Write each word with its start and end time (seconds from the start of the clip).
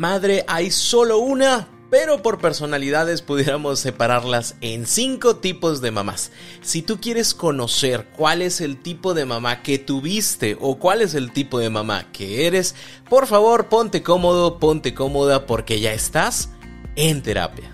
Madre, 0.00 0.46
hay 0.48 0.70
solo 0.70 1.18
una, 1.18 1.68
pero 1.90 2.22
por 2.22 2.38
personalidades 2.38 3.20
pudiéramos 3.20 3.80
separarlas 3.80 4.54
en 4.62 4.86
cinco 4.86 5.36
tipos 5.36 5.82
de 5.82 5.90
mamás. 5.90 6.32
Si 6.62 6.80
tú 6.80 6.98
quieres 7.02 7.34
conocer 7.34 8.06
cuál 8.16 8.40
es 8.40 8.62
el 8.62 8.80
tipo 8.80 9.12
de 9.12 9.26
mamá 9.26 9.62
que 9.62 9.78
tuviste 9.78 10.56
o 10.58 10.78
cuál 10.78 11.02
es 11.02 11.14
el 11.14 11.32
tipo 11.32 11.58
de 11.58 11.68
mamá 11.68 12.10
que 12.12 12.46
eres, 12.46 12.74
por 13.10 13.26
favor 13.26 13.68
ponte 13.68 14.02
cómodo, 14.02 14.58
ponte 14.58 14.94
cómoda 14.94 15.44
porque 15.44 15.80
ya 15.80 15.92
estás 15.92 16.48
en 16.96 17.22
terapia. 17.22 17.70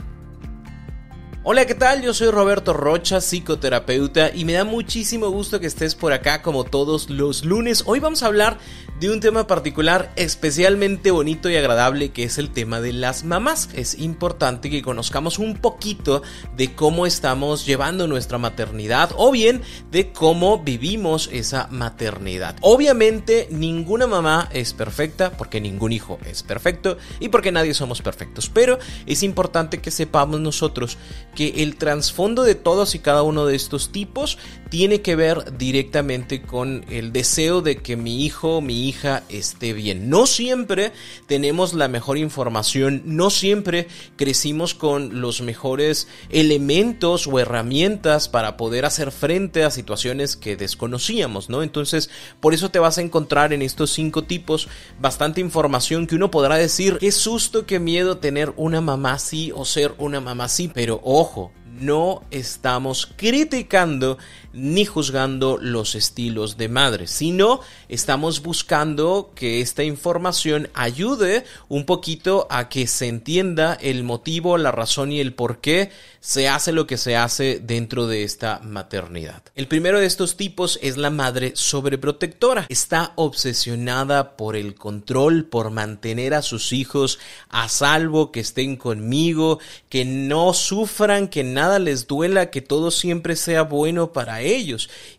Hola, 1.48 1.64
¿qué 1.64 1.76
tal? 1.76 2.02
Yo 2.02 2.12
soy 2.12 2.32
Roberto 2.32 2.72
Rocha, 2.72 3.20
psicoterapeuta, 3.20 4.34
y 4.34 4.44
me 4.44 4.54
da 4.54 4.64
muchísimo 4.64 5.30
gusto 5.30 5.60
que 5.60 5.68
estés 5.68 5.94
por 5.94 6.12
acá 6.12 6.42
como 6.42 6.64
todos 6.64 7.08
los 7.08 7.44
lunes. 7.44 7.84
Hoy 7.86 8.00
vamos 8.00 8.24
a 8.24 8.26
hablar 8.26 8.58
de 9.00 9.10
un 9.10 9.20
tema 9.20 9.46
particular 9.46 10.10
especialmente 10.16 11.10
bonito 11.10 11.50
y 11.50 11.56
agradable 11.56 12.12
que 12.12 12.24
es 12.24 12.38
el 12.38 12.50
tema 12.50 12.80
de 12.80 12.94
las 12.94 13.24
mamás. 13.24 13.68
Es 13.74 13.98
importante 13.98 14.70
que 14.70 14.80
conozcamos 14.80 15.38
un 15.38 15.54
poquito 15.56 16.22
de 16.56 16.74
cómo 16.74 17.06
estamos 17.06 17.66
llevando 17.66 18.06
nuestra 18.06 18.38
maternidad 18.38 19.10
o 19.16 19.30
bien 19.30 19.60
de 19.90 20.12
cómo 20.12 20.62
vivimos 20.62 21.28
esa 21.32 21.68
maternidad. 21.70 22.56
Obviamente 22.62 23.48
ninguna 23.50 24.06
mamá 24.06 24.48
es 24.52 24.72
perfecta 24.72 25.30
porque 25.32 25.60
ningún 25.60 25.92
hijo 25.92 26.18
es 26.24 26.42
perfecto 26.42 26.96
y 27.20 27.28
porque 27.28 27.52
nadie 27.52 27.74
somos 27.74 28.00
perfectos, 28.00 28.48
pero 28.48 28.78
es 29.04 29.22
importante 29.22 29.80
que 29.80 29.90
sepamos 29.90 30.40
nosotros 30.40 30.96
que 31.34 31.62
el 31.62 31.76
trasfondo 31.76 32.44
de 32.44 32.54
todos 32.54 32.94
y 32.94 33.00
cada 33.00 33.22
uno 33.22 33.44
de 33.44 33.56
estos 33.56 33.92
tipos 33.92 34.38
tiene 34.70 35.02
que 35.02 35.16
ver 35.16 35.56
directamente 35.58 36.42
con 36.42 36.84
el 36.88 37.12
deseo 37.12 37.60
de 37.60 37.76
que 37.76 37.96
mi 37.96 38.24
hijo, 38.24 38.60
mi 38.60 38.85
hija 38.88 39.22
esté 39.28 39.72
bien. 39.72 40.08
No 40.08 40.26
siempre 40.26 40.92
tenemos 41.26 41.74
la 41.74 41.88
mejor 41.88 42.18
información, 42.18 43.02
no 43.04 43.30
siempre 43.30 43.88
crecimos 44.16 44.74
con 44.74 45.20
los 45.20 45.40
mejores 45.40 46.08
elementos 46.30 47.26
o 47.26 47.38
herramientas 47.38 48.28
para 48.28 48.56
poder 48.56 48.84
hacer 48.84 49.12
frente 49.12 49.64
a 49.64 49.70
situaciones 49.70 50.36
que 50.36 50.56
desconocíamos, 50.56 51.48
¿no? 51.48 51.62
Entonces, 51.62 52.10
por 52.40 52.54
eso 52.54 52.70
te 52.70 52.78
vas 52.78 52.98
a 52.98 53.02
encontrar 53.02 53.52
en 53.52 53.62
estos 53.62 53.90
cinco 53.92 54.24
tipos 54.24 54.68
bastante 55.00 55.40
información 55.40 56.06
que 56.06 56.16
uno 56.16 56.30
podrá 56.30 56.56
decir, 56.56 56.98
qué 56.98 57.12
susto, 57.12 57.66
qué 57.66 57.78
miedo 57.78 58.18
tener 58.18 58.52
una 58.56 58.80
mamá 58.80 59.14
así 59.14 59.52
o 59.54 59.64
ser 59.64 59.94
una 59.98 60.20
mamá 60.20 60.44
así, 60.44 60.68
pero 60.72 61.00
ojo, 61.02 61.52
no 61.80 62.22
estamos 62.30 63.12
criticando 63.16 64.18
ni 64.56 64.86
juzgando 64.86 65.58
los 65.60 65.94
estilos 65.94 66.56
de 66.56 66.68
madre, 66.68 67.06
sino 67.06 67.60
estamos 67.88 68.42
buscando 68.42 69.32
que 69.34 69.60
esta 69.60 69.84
información 69.84 70.70
ayude 70.74 71.44
un 71.68 71.84
poquito 71.84 72.46
a 72.50 72.68
que 72.68 72.86
se 72.86 73.08
entienda 73.08 73.74
el 73.74 74.02
motivo, 74.02 74.56
la 74.56 74.72
razón 74.72 75.12
y 75.12 75.20
el 75.20 75.34
por 75.34 75.60
qué 75.60 75.90
se 76.20 76.48
hace 76.48 76.72
lo 76.72 76.88
que 76.88 76.96
se 76.96 77.16
hace 77.16 77.60
dentro 77.62 78.08
de 78.08 78.24
esta 78.24 78.58
maternidad. 78.60 79.42
El 79.54 79.68
primero 79.68 80.00
de 80.00 80.06
estos 80.06 80.36
tipos 80.36 80.78
es 80.82 80.96
la 80.96 81.10
madre 81.10 81.52
sobreprotectora. 81.54 82.66
Está 82.68 83.12
obsesionada 83.14 84.36
por 84.36 84.56
el 84.56 84.74
control, 84.74 85.44
por 85.44 85.70
mantener 85.70 86.34
a 86.34 86.42
sus 86.42 86.72
hijos 86.72 87.20
a 87.48 87.68
salvo, 87.68 88.32
que 88.32 88.40
estén 88.40 88.76
conmigo, 88.76 89.60
que 89.88 90.04
no 90.04 90.52
sufran, 90.52 91.28
que 91.28 91.44
nada 91.44 91.78
les 91.78 92.08
duela, 92.08 92.50
que 92.50 92.60
todo 92.60 92.90
siempre 92.90 93.36
sea 93.36 93.62
bueno 93.62 94.12
para 94.12 94.40
ellos. 94.40 94.45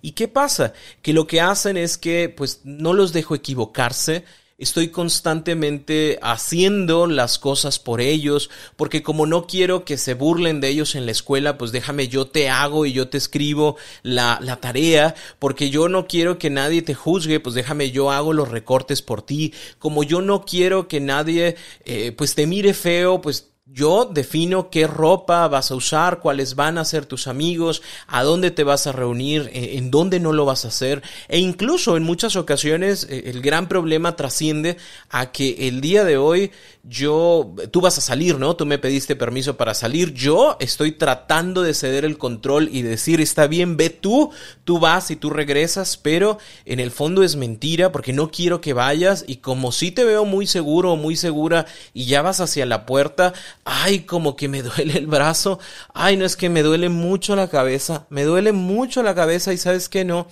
¿Y 0.01 0.11
qué 0.11 0.27
pasa? 0.27 0.73
Que 1.01 1.13
lo 1.13 1.27
que 1.27 1.41
hacen 1.41 1.77
es 1.77 1.97
que 1.97 2.29
pues 2.29 2.61
no 2.63 2.93
los 2.93 3.13
dejo 3.13 3.35
equivocarse, 3.35 4.23
estoy 4.57 4.87
constantemente 4.89 6.17
haciendo 6.21 7.05
las 7.05 7.37
cosas 7.37 7.77
por 7.77 8.01
ellos, 8.01 8.49
porque 8.75 9.03
como 9.03 9.25
no 9.27 9.45
quiero 9.45 9.85
que 9.85 9.97
se 9.97 10.15
burlen 10.15 10.61
de 10.61 10.69
ellos 10.69 10.95
en 10.95 11.05
la 11.05 11.11
escuela, 11.11 11.57
pues 11.57 11.71
déjame 11.71 12.07
yo 12.07 12.27
te 12.27 12.49
hago 12.49 12.85
y 12.85 12.93
yo 12.93 13.07
te 13.07 13.17
escribo 13.17 13.77
la, 14.01 14.39
la 14.41 14.57
tarea, 14.57 15.15
porque 15.39 15.69
yo 15.69 15.89
no 15.89 16.07
quiero 16.07 16.39
que 16.39 16.49
nadie 16.49 16.81
te 16.81 16.95
juzgue, 16.95 17.39
pues 17.39 17.53
déjame 17.53 17.91
yo 17.91 18.11
hago 18.11 18.33
los 18.33 18.49
recortes 18.49 19.01
por 19.01 19.21
ti, 19.21 19.53
como 19.77 20.03
yo 20.03 20.21
no 20.21 20.43
quiero 20.43 20.87
que 20.87 20.99
nadie 20.99 21.55
eh, 21.85 22.11
pues 22.11 22.33
te 22.33 22.47
mire 22.47 22.73
feo, 22.73 23.21
pues 23.21 23.51
yo 23.69 24.05
defino 24.05 24.69
qué 24.69 24.87
ropa 24.87 25.47
vas 25.47 25.71
a 25.71 25.75
usar, 25.75 26.19
cuáles 26.19 26.55
van 26.55 26.77
a 26.77 26.85
ser 26.85 27.05
tus 27.05 27.27
amigos, 27.27 27.81
a 28.07 28.23
dónde 28.23 28.49
te 28.49 28.63
vas 28.63 28.87
a 28.87 28.93
reunir, 28.93 29.49
eh, 29.53 29.77
en 29.77 29.91
dónde 29.91 30.19
no 30.19 30.31
lo 30.31 30.45
vas 30.45 30.65
a 30.65 30.69
hacer. 30.69 31.03
E 31.27 31.39
incluso 31.39 31.97
en 31.97 32.03
muchas 32.03 32.35
ocasiones 32.35 33.07
eh, 33.09 33.23
el 33.25 33.41
gran 33.41 33.67
problema 33.67 34.15
trasciende 34.15 34.77
a 35.09 35.31
que 35.31 35.67
el 35.67 35.81
día 35.81 36.05
de 36.05 36.17
hoy 36.17 36.51
yo, 36.89 37.53
tú 37.71 37.81
vas 37.81 37.97
a 37.97 38.01
salir, 38.01 38.39
¿no? 38.39 38.55
Tú 38.55 38.65
me 38.65 38.77
pediste 38.77 39.15
permiso 39.15 39.57
para 39.57 39.73
salir. 39.73 40.13
Yo 40.13 40.57
estoy 40.59 40.91
tratando 40.91 41.61
de 41.61 41.73
ceder 41.73 42.05
el 42.05 42.17
control 42.17 42.69
y 42.71 42.81
decir, 42.81 43.19
está 43.19 43.47
bien, 43.47 43.77
ve 43.77 43.89
tú, 43.89 44.31
tú 44.63 44.79
vas 44.79 45.11
y 45.11 45.15
tú 45.15 45.29
regresas, 45.29 45.97
pero 45.97 46.37
en 46.65 46.79
el 46.79 46.91
fondo 46.91 47.23
es 47.23 47.35
mentira 47.35 47.91
porque 47.91 48.13
no 48.13 48.31
quiero 48.31 48.61
que 48.61 48.73
vayas 48.73 49.25
y 49.27 49.37
como 49.37 49.71
si 49.71 49.91
te 49.91 50.05
veo 50.05 50.25
muy 50.25 50.47
seguro 50.47 50.93
o 50.93 50.95
muy 50.95 51.15
segura 51.15 51.65
y 51.93 52.05
ya 52.05 52.21
vas 52.21 52.39
hacia 52.39 52.65
la 52.65 52.85
puerta, 52.85 53.33
ay, 53.65 54.01
como 54.01 54.35
que 54.35 54.47
me 54.47 54.61
duele 54.63 54.97
el 54.97 55.07
brazo, 55.07 55.59
ay, 55.93 56.17
no 56.17 56.25
es 56.25 56.35
que 56.35 56.49
me 56.49 56.63
duele 56.63 56.89
mucho 56.89 57.35
la 57.35 57.49
cabeza, 57.49 58.07
me 58.09 58.23
duele 58.23 58.51
mucho 58.53 59.03
la 59.03 59.15
cabeza 59.15 59.51
y 59.51 59.57
sabes 59.57 59.89
que 59.89 60.05
no, 60.05 60.27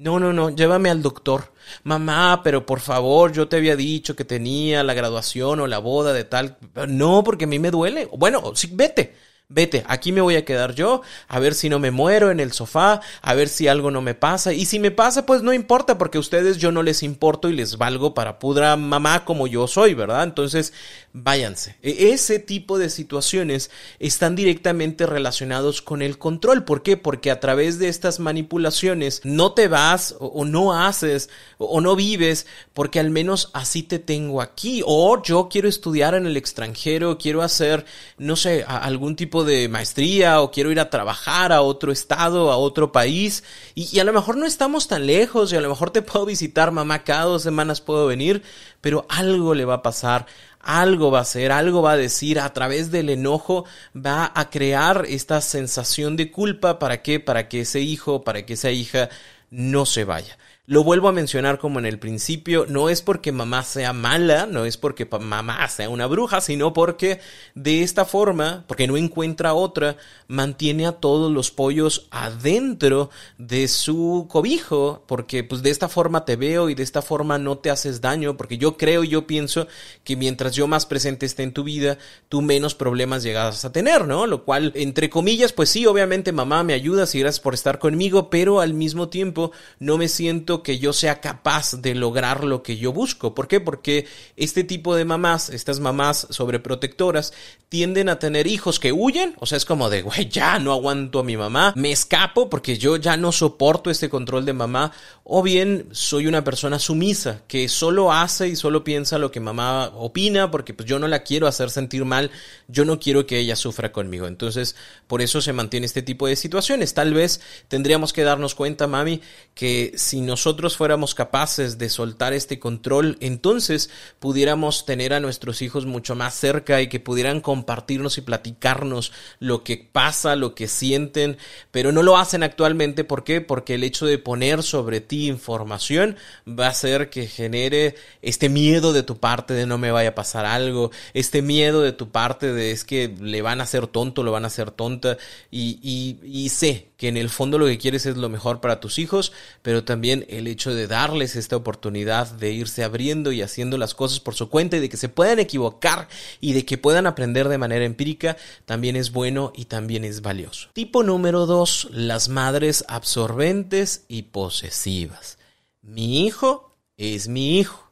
no, 0.00 0.18
no, 0.18 0.32
no, 0.32 0.50
llévame 0.50 0.90
al 0.90 1.02
doctor. 1.02 1.52
Mamá, 1.84 2.40
pero 2.42 2.64
por 2.66 2.80
favor, 2.80 3.32
yo 3.32 3.48
te 3.48 3.56
había 3.56 3.76
dicho 3.76 4.16
que 4.16 4.24
tenía 4.24 4.82
la 4.82 4.94
graduación 4.94 5.60
o 5.60 5.66
la 5.66 5.78
boda 5.78 6.12
de 6.12 6.24
tal. 6.24 6.56
No, 6.88 7.22
porque 7.22 7.44
a 7.44 7.48
mí 7.48 7.58
me 7.58 7.70
duele. 7.70 8.08
Bueno, 8.12 8.52
sí, 8.54 8.70
vete 8.72 9.14
vete, 9.50 9.84
aquí 9.88 10.12
me 10.12 10.20
voy 10.20 10.36
a 10.36 10.44
quedar 10.44 10.74
yo, 10.74 11.02
a 11.28 11.38
ver 11.40 11.54
si 11.54 11.68
no 11.68 11.78
me 11.78 11.90
muero 11.90 12.30
en 12.30 12.40
el 12.40 12.52
sofá, 12.52 13.00
a 13.20 13.34
ver 13.34 13.48
si 13.48 13.68
algo 13.68 13.90
no 13.90 14.00
me 14.00 14.14
pasa. 14.14 14.52
Y 14.54 14.64
si 14.64 14.78
me 14.78 14.92
pasa, 14.92 15.26
pues 15.26 15.42
no 15.42 15.52
importa, 15.52 15.98
porque 15.98 16.18
a 16.18 16.20
ustedes 16.20 16.56
yo 16.56 16.72
no 16.72 16.82
les 16.82 17.02
importo 17.02 17.48
y 17.48 17.54
les 17.54 17.76
valgo 17.76 18.14
para 18.14 18.38
pudra 18.38 18.76
mamá 18.76 19.24
como 19.24 19.46
yo 19.46 19.66
soy, 19.66 19.94
¿verdad? 19.94 20.22
Entonces, 20.22 20.72
váyanse. 21.12 21.76
E, 21.82 22.10
ese 22.12 22.38
tipo 22.38 22.78
de 22.78 22.90
situaciones 22.90 23.70
están 23.98 24.36
directamente 24.36 25.06
relacionados 25.06 25.82
con 25.82 26.02
el 26.02 26.18
control. 26.18 26.64
¿Por 26.64 26.82
qué? 26.82 26.96
Porque 26.96 27.30
a 27.30 27.40
través 27.40 27.78
de 27.78 27.88
estas 27.88 28.20
manipulaciones 28.20 29.20
no 29.24 29.52
te 29.52 29.68
vas 29.68 30.14
o, 30.18 30.44
no 30.44 30.74
haces 30.74 31.30
o, 31.58 31.80
no 31.80 31.96
vives 31.96 32.46
porque 32.72 33.00
al 33.00 33.10
menos 33.10 33.50
así 33.52 33.82
te 33.82 33.98
tengo 33.98 34.40
aquí. 34.40 34.82
O 34.86 35.22
yo 35.22 35.48
quiero 35.50 35.68
estudiar 35.68 36.14
en 36.14 36.26
el 36.26 36.36
extranjero, 36.36 37.18
quiero 37.18 37.42
hacer, 37.42 37.84
no 38.18 38.36
sé, 38.36 38.64
algún 38.66 39.16
tipo 39.16 39.44
de 39.44 39.68
maestría 39.68 40.40
o 40.40 40.50
quiero 40.50 40.70
ir 40.70 40.80
a 40.80 40.90
trabajar 40.90 41.52
a 41.52 41.62
otro 41.62 41.92
estado, 41.92 42.50
a 42.52 42.56
otro 42.56 42.92
país 42.92 43.42
y, 43.74 43.98
a 43.98 44.04
lo 44.04 44.12
mejor 44.12 44.36
no 44.36 44.46
estamos 44.46 44.88
tan 44.88 45.06
lejos 45.06 45.52
y 45.52 45.56
a 45.56 45.60
lo 45.60 45.68
mejor 45.68 45.90
te 45.90 46.02
puedo 46.02 46.26
visitar 46.26 46.70
mamá 46.70 47.04
cada 47.04 47.24
dos 47.24 47.42
semanas 47.42 47.80
puedo 47.80 48.06
venir, 48.06 48.42
pero 48.80 49.06
algo 49.08 49.54
le 49.54 49.64
va 49.64 49.74
a 49.74 49.82
pasar, 49.82 50.26
algo 50.60 51.10
va 51.10 51.18
a 51.18 51.22
hacer, 51.22 51.52
algo 51.52 51.82
va 51.82 51.92
a 51.92 51.96
decir, 51.96 52.38
a 52.38 52.52
través 52.52 52.90
del 52.90 53.08
enojo 53.10 53.64
va 53.94 54.30
a 54.34 54.50
crear 54.50 55.04
esta 55.08 55.40
sensación 55.40 56.16
de 56.16 56.30
culpa 56.30 56.78
para 56.78 57.02
que, 57.02 57.20
para 57.20 57.48
que 57.48 57.60
ese 57.62 57.80
hijo, 57.80 58.22
para 58.22 58.44
que 58.44 58.54
esa 58.54 58.70
hija 58.70 59.08
no 59.50 59.86
se 59.86 60.04
vaya. 60.04 60.38
Lo 60.70 60.84
vuelvo 60.84 61.08
a 61.08 61.12
mencionar 61.12 61.58
como 61.58 61.80
en 61.80 61.84
el 61.84 61.98
principio, 61.98 62.64
no 62.68 62.90
es 62.90 63.02
porque 63.02 63.32
mamá 63.32 63.64
sea 63.64 63.92
mala, 63.92 64.46
no 64.46 64.64
es 64.66 64.76
porque 64.76 65.04
mamá 65.04 65.66
sea 65.66 65.88
una 65.88 66.06
bruja, 66.06 66.40
sino 66.40 66.72
porque 66.72 67.18
de 67.56 67.82
esta 67.82 68.04
forma, 68.04 68.62
porque 68.68 68.86
no 68.86 68.96
encuentra 68.96 69.52
otra, 69.52 69.96
mantiene 70.28 70.86
a 70.86 70.92
todos 70.92 71.32
los 71.32 71.50
pollos 71.50 72.06
adentro 72.12 73.10
de 73.36 73.66
su 73.66 74.28
cobijo, 74.30 75.02
porque 75.08 75.42
pues 75.42 75.60
de 75.64 75.70
esta 75.70 75.88
forma 75.88 76.24
te 76.24 76.36
veo 76.36 76.70
y 76.70 76.76
de 76.76 76.84
esta 76.84 77.02
forma 77.02 77.36
no 77.36 77.58
te 77.58 77.70
haces 77.70 78.00
daño, 78.00 78.36
porque 78.36 78.56
yo 78.56 78.76
creo 78.76 79.02
y 79.02 79.08
yo 79.08 79.26
pienso 79.26 79.66
que 80.04 80.14
mientras 80.14 80.54
yo 80.54 80.68
más 80.68 80.86
presente 80.86 81.26
esté 81.26 81.42
en 81.42 81.52
tu 81.52 81.64
vida, 81.64 81.98
tú 82.28 82.42
menos 82.42 82.76
problemas 82.76 83.24
llegas 83.24 83.64
a 83.64 83.72
tener, 83.72 84.06
¿no? 84.06 84.28
Lo 84.28 84.44
cual, 84.44 84.70
entre 84.76 85.10
comillas, 85.10 85.52
pues 85.52 85.68
sí, 85.68 85.84
obviamente 85.86 86.30
mamá 86.30 86.62
me 86.62 86.74
ayudas 86.74 87.12
y 87.16 87.18
gracias 87.18 87.40
por 87.40 87.54
estar 87.54 87.80
conmigo, 87.80 88.30
pero 88.30 88.60
al 88.60 88.72
mismo 88.72 89.08
tiempo 89.08 89.50
no 89.80 89.98
me 89.98 90.06
siento 90.06 90.59
que 90.62 90.78
yo 90.78 90.92
sea 90.92 91.20
capaz 91.20 91.74
de 91.80 91.94
lograr 91.94 92.44
lo 92.44 92.62
que 92.62 92.76
yo 92.76 92.92
busco. 92.92 93.34
¿Por 93.34 93.48
qué? 93.48 93.60
Porque 93.60 94.06
este 94.36 94.64
tipo 94.64 94.94
de 94.94 95.04
mamás, 95.04 95.50
estas 95.50 95.80
mamás 95.80 96.26
sobreprotectoras, 96.30 97.32
tienden 97.68 98.08
a 98.08 98.18
tener 98.18 98.46
hijos 98.46 98.80
que 98.80 98.92
huyen, 98.92 99.34
o 99.38 99.46
sea, 99.46 99.56
es 99.56 99.64
como 99.64 99.90
de, 99.90 100.02
güey, 100.02 100.28
ya 100.28 100.58
no 100.58 100.72
aguanto 100.72 101.20
a 101.20 101.24
mi 101.24 101.36
mamá, 101.36 101.72
me 101.76 101.92
escapo 101.92 102.50
porque 102.50 102.78
yo 102.78 102.96
ya 102.96 103.16
no 103.16 103.32
soporto 103.32 103.90
este 103.90 104.08
control 104.08 104.44
de 104.44 104.52
mamá, 104.52 104.92
o 105.24 105.42
bien 105.42 105.86
soy 105.92 106.26
una 106.26 106.42
persona 106.42 106.78
sumisa 106.78 107.42
que 107.46 107.68
solo 107.68 108.12
hace 108.12 108.48
y 108.48 108.56
solo 108.56 108.82
piensa 108.82 109.18
lo 109.18 109.30
que 109.30 109.38
mamá 109.38 109.92
opina 109.94 110.50
porque 110.50 110.74
pues 110.74 110.88
yo 110.88 110.98
no 110.98 111.08
la 111.08 111.22
quiero 111.22 111.46
hacer 111.46 111.70
sentir 111.70 112.04
mal, 112.04 112.30
yo 112.68 112.84
no 112.84 112.98
quiero 112.98 113.26
que 113.26 113.38
ella 113.38 113.56
sufra 113.56 113.92
conmigo. 113.92 114.26
Entonces, 114.26 114.76
por 115.06 115.22
eso 115.22 115.40
se 115.40 115.52
mantiene 115.52 115.86
este 115.86 116.02
tipo 116.02 116.26
de 116.26 116.36
situaciones. 116.36 116.94
Tal 116.94 117.14
vez 117.14 117.40
tendríamos 117.68 118.12
que 118.12 118.24
darnos 118.24 118.54
cuenta, 118.54 118.86
mami, 118.86 119.20
que 119.54 119.92
si 119.96 120.20
nosotros 120.40 120.78
fuéramos 120.78 121.14
capaces 121.14 121.76
de 121.76 121.90
soltar 121.90 122.32
este 122.32 122.58
control, 122.58 123.18
entonces 123.20 123.90
pudiéramos 124.20 124.86
tener 124.86 125.12
a 125.12 125.20
nuestros 125.20 125.60
hijos 125.60 125.84
mucho 125.84 126.14
más 126.14 126.32
cerca 126.32 126.80
y 126.80 126.88
que 126.88 126.98
pudieran 126.98 127.42
compartirnos 127.42 128.16
y 128.16 128.22
platicarnos 128.22 129.12
lo 129.38 129.64
que 129.64 129.76
pasa, 129.76 130.36
lo 130.36 130.54
que 130.54 130.66
sienten, 130.66 131.36
pero 131.70 131.92
no 131.92 132.02
lo 132.02 132.16
hacen 132.16 132.42
actualmente. 132.42 133.04
¿Por 133.04 133.22
qué? 133.22 133.42
Porque 133.42 133.74
el 133.74 133.84
hecho 133.84 134.06
de 134.06 134.16
poner 134.16 134.62
sobre 134.62 135.02
ti 135.02 135.26
información 135.26 136.16
va 136.48 136.68
a 136.68 136.70
hacer 136.70 137.10
que 137.10 137.26
genere 137.26 137.96
este 138.22 138.48
miedo 138.48 138.94
de 138.94 139.02
tu 139.02 139.18
parte 139.18 139.52
de 139.52 139.66
no 139.66 139.76
me 139.76 139.90
vaya 139.90 140.10
a 140.10 140.14
pasar 140.14 140.46
algo, 140.46 140.90
este 141.12 141.42
miedo 141.42 141.82
de 141.82 141.92
tu 141.92 142.10
parte 142.10 142.54
de 142.54 142.70
es 142.70 142.84
que 142.84 143.14
le 143.20 143.42
van 143.42 143.60
a 143.60 143.64
hacer 143.64 143.88
tonto, 143.88 144.22
lo 144.22 144.32
van 144.32 144.44
a 144.44 144.46
hacer 144.46 144.70
tonta 144.70 145.18
y, 145.50 145.78
y, 145.82 146.18
y 146.26 146.48
sé 146.48 146.89
que 147.00 147.08
en 147.08 147.16
el 147.16 147.30
fondo 147.30 147.56
lo 147.56 147.64
que 147.64 147.78
quieres 147.78 148.04
es 148.04 148.18
lo 148.18 148.28
mejor 148.28 148.60
para 148.60 148.78
tus 148.78 148.98
hijos, 148.98 149.32
pero 149.62 149.84
también 149.84 150.26
el 150.28 150.46
hecho 150.46 150.74
de 150.74 150.86
darles 150.86 151.34
esta 151.34 151.56
oportunidad 151.56 152.30
de 152.30 152.52
irse 152.52 152.84
abriendo 152.84 153.32
y 153.32 153.40
haciendo 153.40 153.78
las 153.78 153.94
cosas 153.94 154.20
por 154.20 154.34
su 154.34 154.50
cuenta 154.50 154.76
y 154.76 154.80
de 154.80 154.90
que 154.90 154.98
se 154.98 155.08
puedan 155.08 155.38
equivocar 155.38 156.08
y 156.42 156.52
de 156.52 156.66
que 156.66 156.76
puedan 156.76 157.06
aprender 157.06 157.48
de 157.48 157.56
manera 157.56 157.86
empírica 157.86 158.36
también 158.66 158.96
es 158.96 159.12
bueno 159.12 159.50
y 159.56 159.64
también 159.64 160.04
es 160.04 160.20
valioso. 160.20 160.68
Tipo 160.74 161.02
número 161.02 161.46
dos, 161.46 161.88
las 161.90 162.28
madres 162.28 162.84
absorbentes 162.86 164.04
y 164.06 164.24
posesivas. 164.24 165.38
Mi 165.80 166.26
hijo 166.26 166.76
es 166.98 167.28
mi 167.28 167.60
hijo. 167.60 167.90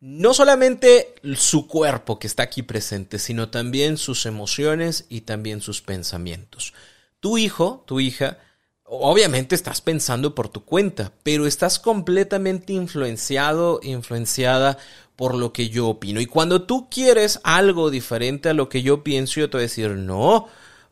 No 0.00 0.34
solamente 0.34 1.14
su 1.36 1.68
cuerpo 1.68 2.18
que 2.18 2.26
está 2.26 2.42
aquí 2.42 2.64
presente, 2.64 3.20
sino 3.20 3.50
también 3.50 3.98
sus 3.98 4.26
emociones 4.26 5.06
y 5.08 5.20
también 5.20 5.60
sus 5.60 5.80
pensamientos. 5.80 6.74
Tu 7.20 7.38
hijo, 7.38 7.84
tu 7.86 8.00
hija, 8.00 8.38
Obviamente 8.90 9.54
estás 9.54 9.80
pensando 9.80 10.34
por 10.34 10.48
tu 10.48 10.64
cuenta, 10.64 11.12
pero 11.22 11.46
estás 11.46 11.78
completamente 11.78 12.72
influenciado, 12.72 13.80
influenciada 13.82 14.78
por 15.14 15.34
lo 15.34 15.52
que 15.52 15.68
yo 15.68 15.88
opino. 15.88 16.20
Y 16.20 16.26
cuando 16.26 16.62
tú 16.62 16.88
quieres 16.88 17.40
algo 17.44 17.90
diferente 17.90 18.48
a 18.48 18.54
lo 18.54 18.68
que 18.68 18.82
yo 18.82 19.04
pienso, 19.04 19.40
yo 19.40 19.50
te 19.50 19.58
voy 19.58 19.62
a 19.62 19.68
decir, 19.68 19.90
no, 19.90 20.46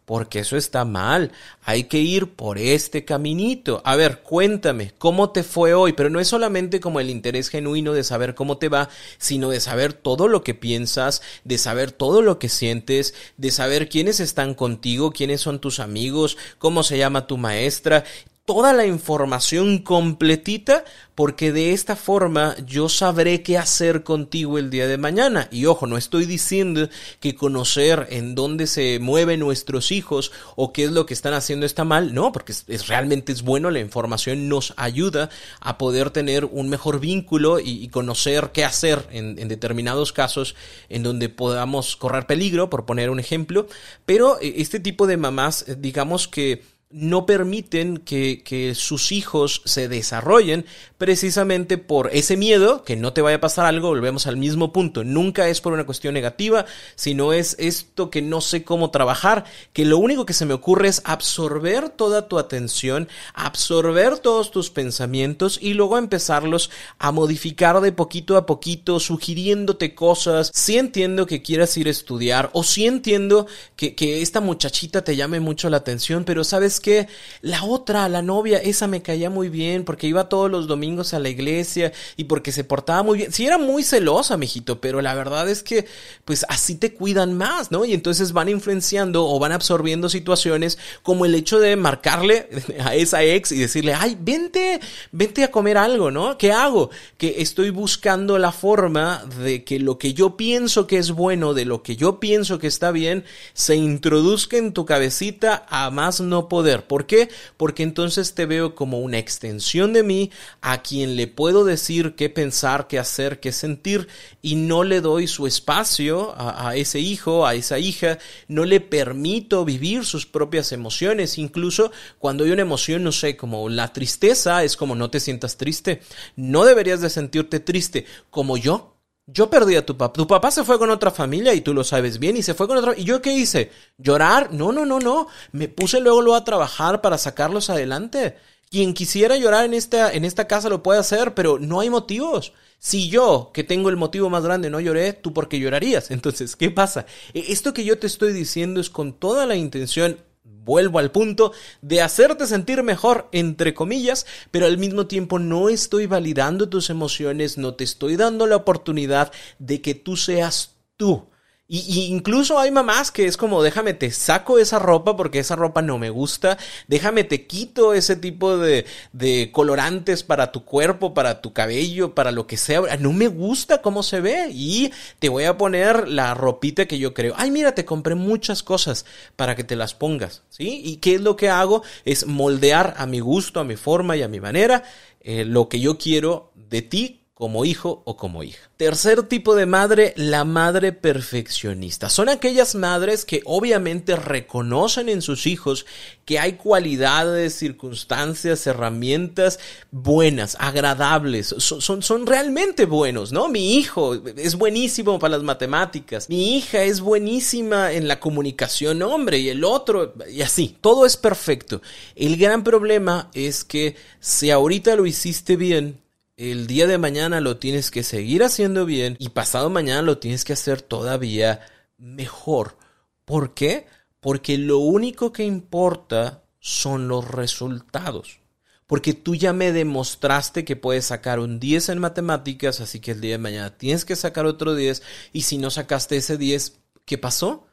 porque 0.06 0.38
eso 0.38 0.56
está 0.56 0.86
mal. 0.86 1.32
Hay 1.62 1.84
que 1.84 1.98
ir 1.98 2.32
por 2.32 2.56
este 2.58 3.04
caminito. 3.04 3.82
A 3.84 3.96
ver, 3.96 4.22
cuéntame, 4.22 4.92
¿cómo 4.96 5.30
te 5.30 5.42
fue 5.42 5.74
hoy? 5.74 5.92
Pero 5.92 6.08
no 6.08 6.20
es 6.20 6.28
solamente 6.28 6.80
como 6.80 7.00
el 7.00 7.10
interés 7.10 7.50
genuino 7.50 7.92
de 7.92 8.04
saber 8.04 8.34
cómo 8.34 8.56
te 8.56 8.70
va, 8.70 8.88
sino 9.18 9.50
de 9.50 9.60
saber 9.60 9.92
todo 9.92 10.28
lo 10.28 10.42
que 10.42 10.54
piensas, 10.54 11.20
de 11.44 11.58
saber 11.58 11.90
todo 11.92 12.22
lo 12.22 12.38
que 12.38 12.48
sientes, 12.48 13.14
de 13.36 13.50
saber 13.50 13.88
quiénes 13.88 14.20
están 14.20 14.54
contigo, 14.54 15.10
quiénes 15.10 15.40
son 15.40 15.60
tus 15.60 15.80
amigos, 15.80 16.38
cómo 16.58 16.84
se 16.84 16.96
llama 16.96 17.26
tu 17.26 17.36
maestra 17.36 18.04
toda 18.46 18.72
la 18.72 18.86
información 18.86 19.78
completita 19.78 20.84
porque 21.16 21.50
de 21.50 21.72
esta 21.72 21.96
forma 21.96 22.54
yo 22.64 22.88
sabré 22.88 23.42
qué 23.42 23.58
hacer 23.58 24.04
contigo 24.04 24.58
el 24.58 24.70
día 24.70 24.86
de 24.86 24.98
mañana. 24.98 25.48
Y 25.50 25.64
ojo, 25.64 25.86
no 25.86 25.96
estoy 25.96 26.26
diciendo 26.26 26.88
que 27.20 27.34
conocer 27.34 28.06
en 28.10 28.34
dónde 28.34 28.68
se 28.68 28.98
mueven 29.00 29.40
nuestros 29.40 29.90
hijos 29.90 30.30
o 30.54 30.72
qué 30.72 30.84
es 30.84 30.92
lo 30.92 31.06
que 31.06 31.14
están 31.14 31.34
haciendo 31.34 31.66
está 31.66 31.84
mal, 31.84 32.14
no, 32.14 32.30
porque 32.32 32.52
es, 32.52 32.86
realmente 32.86 33.32
es 33.32 33.42
bueno, 33.42 33.70
la 33.70 33.80
información 33.80 34.48
nos 34.48 34.74
ayuda 34.76 35.28
a 35.60 35.76
poder 35.76 36.10
tener 36.10 36.44
un 36.44 36.68
mejor 36.68 37.00
vínculo 37.00 37.58
y, 37.58 37.88
conocer 37.88 38.50
qué 38.52 38.64
hacer 38.64 39.08
en, 39.10 39.48
determinados 39.48 40.12
casos 40.12 40.54
en 40.88 41.02
donde 41.02 41.28
podamos 41.30 41.96
correr 41.96 42.26
peligro, 42.26 42.68
por 42.68 42.84
poner 42.84 43.10
un 43.10 43.18
ejemplo, 43.18 43.66
pero 44.04 44.38
eh, 44.40 44.54
este 44.58 44.80
tipo 44.80 45.06
de 45.06 45.16
mamás, 45.16 45.64
eh, 45.66 45.76
digamos 45.78 46.28
que 46.28 46.75
no 46.90 47.26
permiten 47.26 47.98
que, 47.98 48.42
que, 48.44 48.76
sus 48.76 49.10
hijos 49.10 49.60
se 49.64 49.88
desarrollen 49.88 50.66
precisamente 50.98 51.78
por 51.78 52.10
ese 52.12 52.36
miedo, 52.36 52.84
que 52.84 52.94
no 52.94 53.12
te 53.12 53.22
vaya 53.22 53.38
a 53.38 53.40
pasar 53.40 53.66
algo, 53.66 53.88
volvemos 53.88 54.28
al 54.28 54.36
mismo 54.36 54.72
punto, 54.72 55.02
nunca 55.02 55.48
es 55.48 55.60
por 55.60 55.72
una 55.72 55.84
cuestión 55.84 56.14
negativa, 56.14 56.64
sino 56.94 57.32
es 57.32 57.56
esto 57.58 58.08
que 58.08 58.22
no 58.22 58.40
sé 58.40 58.62
cómo 58.62 58.90
trabajar, 58.90 59.44
que 59.72 59.84
lo 59.84 59.98
único 59.98 60.26
que 60.26 60.32
se 60.32 60.46
me 60.46 60.54
ocurre 60.54 60.86
es 60.86 61.02
absorber 61.04 61.88
toda 61.88 62.28
tu 62.28 62.38
atención, 62.38 63.08
absorber 63.34 64.18
todos 64.18 64.52
tus 64.52 64.70
pensamientos 64.70 65.58
y 65.60 65.74
luego 65.74 65.98
empezarlos 65.98 66.70
a 67.00 67.10
modificar 67.10 67.80
de 67.80 67.90
poquito 67.90 68.36
a 68.36 68.46
poquito, 68.46 69.00
sugiriéndote 69.00 69.96
cosas, 69.96 70.52
si 70.54 70.78
entiendo 70.78 71.26
que 71.26 71.42
quieras 71.42 71.76
ir 71.76 71.88
a 71.88 71.90
estudiar 71.90 72.50
o 72.52 72.62
si 72.62 72.86
entiendo 72.86 73.48
que, 73.74 73.96
que 73.96 74.22
esta 74.22 74.40
muchachita 74.40 75.02
te 75.02 75.16
llame 75.16 75.40
mucho 75.40 75.68
la 75.68 75.78
atención, 75.78 76.24
pero 76.24 76.44
sabes 76.44 76.75
que 76.80 77.08
la 77.42 77.64
otra, 77.64 78.08
la 78.08 78.22
novia, 78.22 78.58
esa 78.58 78.86
me 78.86 79.02
caía 79.02 79.30
muy 79.30 79.48
bien 79.48 79.84
porque 79.84 80.06
iba 80.06 80.28
todos 80.28 80.50
los 80.50 80.66
domingos 80.66 81.14
a 81.14 81.18
la 81.18 81.28
iglesia 81.28 81.92
y 82.16 82.24
porque 82.24 82.52
se 82.52 82.64
portaba 82.64 83.02
muy 83.02 83.18
bien. 83.18 83.32
Sí, 83.32 83.46
era 83.46 83.58
muy 83.58 83.82
celosa, 83.82 84.36
mijito, 84.36 84.80
pero 84.80 85.00
la 85.00 85.14
verdad 85.14 85.48
es 85.48 85.62
que, 85.62 85.86
pues 86.24 86.44
así 86.48 86.76
te 86.76 86.94
cuidan 86.94 87.36
más, 87.36 87.70
¿no? 87.70 87.84
Y 87.84 87.92
entonces 87.92 88.32
van 88.32 88.48
influenciando 88.48 89.26
o 89.26 89.38
van 89.38 89.52
absorbiendo 89.52 90.08
situaciones 90.08 90.78
como 91.02 91.24
el 91.24 91.34
hecho 91.34 91.60
de 91.60 91.76
marcarle 91.76 92.48
a 92.84 92.94
esa 92.94 93.22
ex 93.22 93.52
y 93.52 93.58
decirle, 93.58 93.94
ay, 93.94 94.16
vente, 94.20 94.80
vente 95.12 95.44
a 95.44 95.50
comer 95.50 95.78
algo, 95.78 96.10
¿no? 96.10 96.38
¿Qué 96.38 96.52
hago? 96.52 96.90
Que 97.16 97.36
estoy 97.42 97.70
buscando 97.70 98.38
la 98.38 98.52
forma 98.52 99.24
de 99.42 99.64
que 99.64 99.78
lo 99.78 99.98
que 99.98 100.14
yo 100.14 100.36
pienso 100.36 100.86
que 100.86 100.98
es 100.98 101.12
bueno, 101.12 101.54
de 101.54 101.64
lo 101.64 101.82
que 101.82 101.96
yo 101.96 102.20
pienso 102.20 102.58
que 102.58 102.66
está 102.66 102.90
bien, 102.90 103.24
se 103.54 103.76
introduzca 103.76 104.56
en 104.56 104.72
tu 104.72 104.84
cabecita 104.84 105.66
a 105.68 105.90
más 105.90 106.20
no 106.20 106.48
poder 106.48 106.65
¿Por 106.66 107.06
qué? 107.06 107.28
Porque 107.56 107.82
entonces 107.82 108.34
te 108.34 108.46
veo 108.46 108.74
como 108.74 109.00
una 109.00 109.18
extensión 109.18 109.92
de 109.92 110.02
mí 110.02 110.30
a 110.60 110.82
quien 110.82 111.16
le 111.16 111.26
puedo 111.26 111.64
decir 111.64 112.14
qué 112.16 112.28
pensar, 112.28 112.88
qué 112.88 112.98
hacer, 112.98 113.40
qué 113.40 113.52
sentir 113.52 114.08
y 114.42 114.56
no 114.56 114.84
le 114.84 115.00
doy 115.00 115.26
su 115.26 115.46
espacio 115.46 116.34
a, 116.36 116.68
a 116.68 116.76
ese 116.76 116.98
hijo, 117.00 117.46
a 117.46 117.54
esa 117.54 117.78
hija, 117.78 118.18
no 118.48 118.64
le 118.64 118.80
permito 118.80 119.64
vivir 119.64 120.04
sus 120.04 120.26
propias 120.26 120.72
emociones. 120.72 121.38
Incluso 121.38 121.92
cuando 122.18 122.44
hay 122.44 122.50
una 122.50 122.62
emoción, 122.62 123.04
no 123.04 123.12
sé, 123.12 123.36
como 123.36 123.68
la 123.68 123.92
tristeza, 123.92 124.64
es 124.64 124.76
como 124.76 124.94
no 124.94 125.10
te 125.10 125.20
sientas 125.20 125.56
triste. 125.56 126.00
No 126.34 126.64
deberías 126.64 127.00
de 127.00 127.10
sentirte 127.10 127.60
triste 127.60 128.06
como 128.30 128.56
yo. 128.56 128.95
Yo 129.26 129.50
perdí 129.50 129.74
a 129.74 129.84
tu 129.84 129.96
papá. 129.96 130.12
Tu 130.12 130.26
papá 130.26 130.50
se 130.52 130.62
fue 130.62 130.78
con 130.78 130.90
otra 130.90 131.10
familia 131.10 131.52
y 131.52 131.60
tú 131.60 131.74
lo 131.74 131.82
sabes 131.82 132.18
bien 132.18 132.36
y 132.36 132.42
se 132.42 132.54
fue 132.54 132.68
con 132.68 132.76
otra. 132.76 132.94
¿Y 132.96 133.04
yo 133.04 133.20
qué 133.20 133.32
hice? 133.32 133.72
¿Llorar? 133.98 134.52
No, 134.52 134.70
no, 134.70 134.86
no, 134.86 135.00
no. 135.00 135.26
Me 135.50 135.68
puse 135.68 136.00
luego, 136.00 136.22
luego 136.22 136.36
a 136.36 136.44
trabajar 136.44 137.00
para 137.00 137.18
sacarlos 137.18 137.68
adelante. 137.68 138.36
Quien 138.70 138.94
quisiera 138.94 139.36
llorar 139.36 139.64
en 139.64 139.74
esta, 139.74 140.12
en 140.12 140.24
esta 140.24 140.46
casa 140.46 140.68
lo 140.68 140.82
puede 140.82 141.00
hacer, 141.00 141.34
pero 141.34 141.58
no 141.58 141.80
hay 141.80 141.90
motivos. 141.90 142.52
Si 142.78 143.08
yo, 143.08 143.50
que 143.52 143.64
tengo 143.64 143.88
el 143.88 143.96
motivo 143.96 144.30
más 144.30 144.44
grande, 144.44 144.70
no 144.70 144.80
lloré, 144.80 145.12
tú 145.12 145.32
por 145.32 145.48
qué 145.48 145.58
llorarías. 145.58 146.10
Entonces, 146.12 146.54
¿qué 146.54 146.70
pasa? 146.70 147.06
E, 147.34 147.52
esto 147.52 147.74
que 147.74 147.84
yo 147.84 147.98
te 147.98 148.06
estoy 148.06 148.32
diciendo 148.32 148.80
es 148.80 148.90
con 148.90 149.12
toda 149.12 149.46
la 149.46 149.56
intención 149.56 150.18
vuelvo 150.66 150.98
al 150.98 151.12
punto 151.12 151.52
de 151.80 152.02
hacerte 152.02 152.46
sentir 152.46 152.82
mejor, 152.82 153.28
entre 153.32 153.72
comillas, 153.72 154.26
pero 154.50 154.66
al 154.66 154.76
mismo 154.76 155.06
tiempo 155.06 155.38
no 155.38 155.70
estoy 155.70 156.06
validando 156.06 156.68
tus 156.68 156.90
emociones, 156.90 157.56
no 157.56 157.74
te 157.74 157.84
estoy 157.84 158.16
dando 158.16 158.46
la 158.46 158.56
oportunidad 158.56 159.32
de 159.58 159.80
que 159.80 159.94
tú 159.94 160.16
seas 160.16 160.74
tú. 160.96 161.28
Y, 161.68 162.06
incluso 162.12 162.60
hay 162.60 162.70
mamás 162.70 163.10
que 163.10 163.26
es 163.26 163.36
como, 163.36 163.60
déjame 163.60 163.92
te 163.92 164.12
saco 164.12 164.58
esa 164.58 164.78
ropa 164.78 165.16
porque 165.16 165.40
esa 165.40 165.56
ropa 165.56 165.82
no 165.82 165.98
me 165.98 166.10
gusta, 166.10 166.58
déjame 166.86 167.24
te 167.24 167.46
quito 167.46 167.92
ese 167.92 168.14
tipo 168.14 168.56
de, 168.56 168.86
de 169.12 169.50
colorantes 169.50 170.22
para 170.22 170.52
tu 170.52 170.64
cuerpo, 170.64 171.12
para 171.12 171.40
tu 171.40 171.52
cabello, 171.52 172.14
para 172.14 172.30
lo 172.30 172.46
que 172.46 172.56
sea, 172.56 172.82
no 173.00 173.12
me 173.12 173.26
gusta 173.26 173.82
cómo 173.82 174.04
se 174.04 174.20
ve 174.20 174.48
y 174.52 174.92
te 175.18 175.28
voy 175.28 175.44
a 175.44 175.58
poner 175.58 176.06
la 176.06 176.34
ropita 176.34 176.86
que 176.86 176.98
yo 176.98 177.14
creo. 177.14 177.34
Ay, 177.36 177.50
mira, 177.50 177.74
te 177.74 177.84
compré 177.84 178.14
muchas 178.14 178.62
cosas 178.62 179.04
para 179.34 179.56
que 179.56 179.64
te 179.64 179.74
las 179.74 179.92
pongas, 179.94 180.44
¿sí? 180.48 180.82
¿Y 180.84 180.98
qué 180.98 181.16
es 181.16 181.20
lo 181.20 181.34
que 181.34 181.48
hago? 181.48 181.82
Es 182.04 182.26
moldear 182.26 182.94
a 182.96 183.06
mi 183.06 183.18
gusto, 183.18 183.58
a 183.58 183.64
mi 183.64 183.74
forma 183.74 184.16
y 184.16 184.22
a 184.22 184.28
mi 184.28 184.38
manera 184.38 184.84
eh, 185.20 185.44
lo 185.44 185.68
que 185.68 185.80
yo 185.80 185.98
quiero 185.98 186.52
de 186.54 186.82
ti 186.82 187.25
como 187.36 187.66
hijo 187.66 188.00
o 188.06 188.16
como 188.16 188.42
hija. 188.42 188.70
Tercer 188.78 189.24
tipo 189.24 189.54
de 189.54 189.66
madre, 189.66 190.14
la 190.16 190.46
madre 190.46 190.92
perfeccionista. 190.92 192.08
Son 192.08 192.30
aquellas 192.30 192.74
madres 192.74 193.26
que 193.26 193.42
obviamente 193.44 194.16
reconocen 194.16 195.10
en 195.10 195.20
sus 195.20 195.46
hijos 195.46 195.84
que 196.24 196.38
hay 196.38 196.54
cualidades, 196.54 197.54
circunstancias, 197.54 198.66
herramientas 198.66 199.58
buenas, 199.90 200.56
agradables, 200.58 201.54
son, 201.58 202.02
son, 202.02 202.26
realmente 202.26 202.86
buenos, 202.86 203.32
¿no? 203.32 203.48
Mi 203.48 203.74
hijo 203.74 204.14
es 204.14 204.54
buenísimo 204.54 205.18
para 205.18 205.36
las 205.36 205.42
matemáticas, 205.42 206.30
mi 206.30 206.56
hija 206.56 206.84
es 206.84 207.02
buenísima 207.02 207.92
en 207.92 208.08
la 208.08 208.18
comunicación, 208.18 209.02
hombre, 209.02 209.40
y 209.40 209.50
el 209.50 209.62
otro, 209.62 210.14
y 210.32 210.40
así, 210.40 210.74
todo 210.80 211.04
es 211.04 211.18
perfecto. 211.18 211.82
El 212.14 212.38
gran 212.38 212.64
problema 212.64 213.30
es 213.34 213.62
que 213.62 213.94
si 214.20 214.50
ahorita 214.50 214.96
lo 214.96 215.04
hiciste 215.04 215.56
bien, 215.56 216.00
el 216.36 216.66
día 216.66 216.86
de 216.86 216.98
mañana 216.98 217.40
lo 217.40 217.56
tienes 217.58 217.90
que 217.90 218.02
seguir 218.02 218.44
haciendo 218.44 218.84
bien 218.84 219.16
y 219.18 219.30
pasado 219.30 219.70
mañana 219.70 220.02
lo 220.02 220.18
tienes 220.18 220.44
que 220.44 220.52
hacer 220.52 220.82
todavía 220.82 221.60
mejor. 221.96 222.76
¿Por 223.24 223.54
qué? 223.54 223.86
Porque 224.20 224.58
lo 224.58 224.78
único 224.78 225.32
que 225.32 225.44
importa 225.44 226.44
son 226.60 227.08
los 227.08 227.26
resultados. 227.26 228.40
Porque 228.86 229.14
tú 229.14 229.34
ya 229.34 229.52
me 229.52 229.72
demostraste 229.72 230.64
que 230.64 230.76
puedes 230.76 231.06
sacar 231.06 231.40
un 231.40 231.58
10 231.58 231.88
en 231.88 231.98
matemáticas, 231.98 232.80
así 232.80 233.00
que 233.00 233.12
el 233.12 233.20
día 233.20 233.32
de 233.32 233.38
mañana 233.38 233.76
tienes 233.76 234.04
que 234.04 234.14
sacar 234.14 234.46
otro 234.46 234.74
10 234.74 235.02
y 235.32 235.42
si 235.42 235.58
no 235.58 235.70
sacaste 235.70 236.18
ese 236.18 236.36
10, 236.36 236.78
¿qué 237.04 237.18
pasó? 237.18 237.66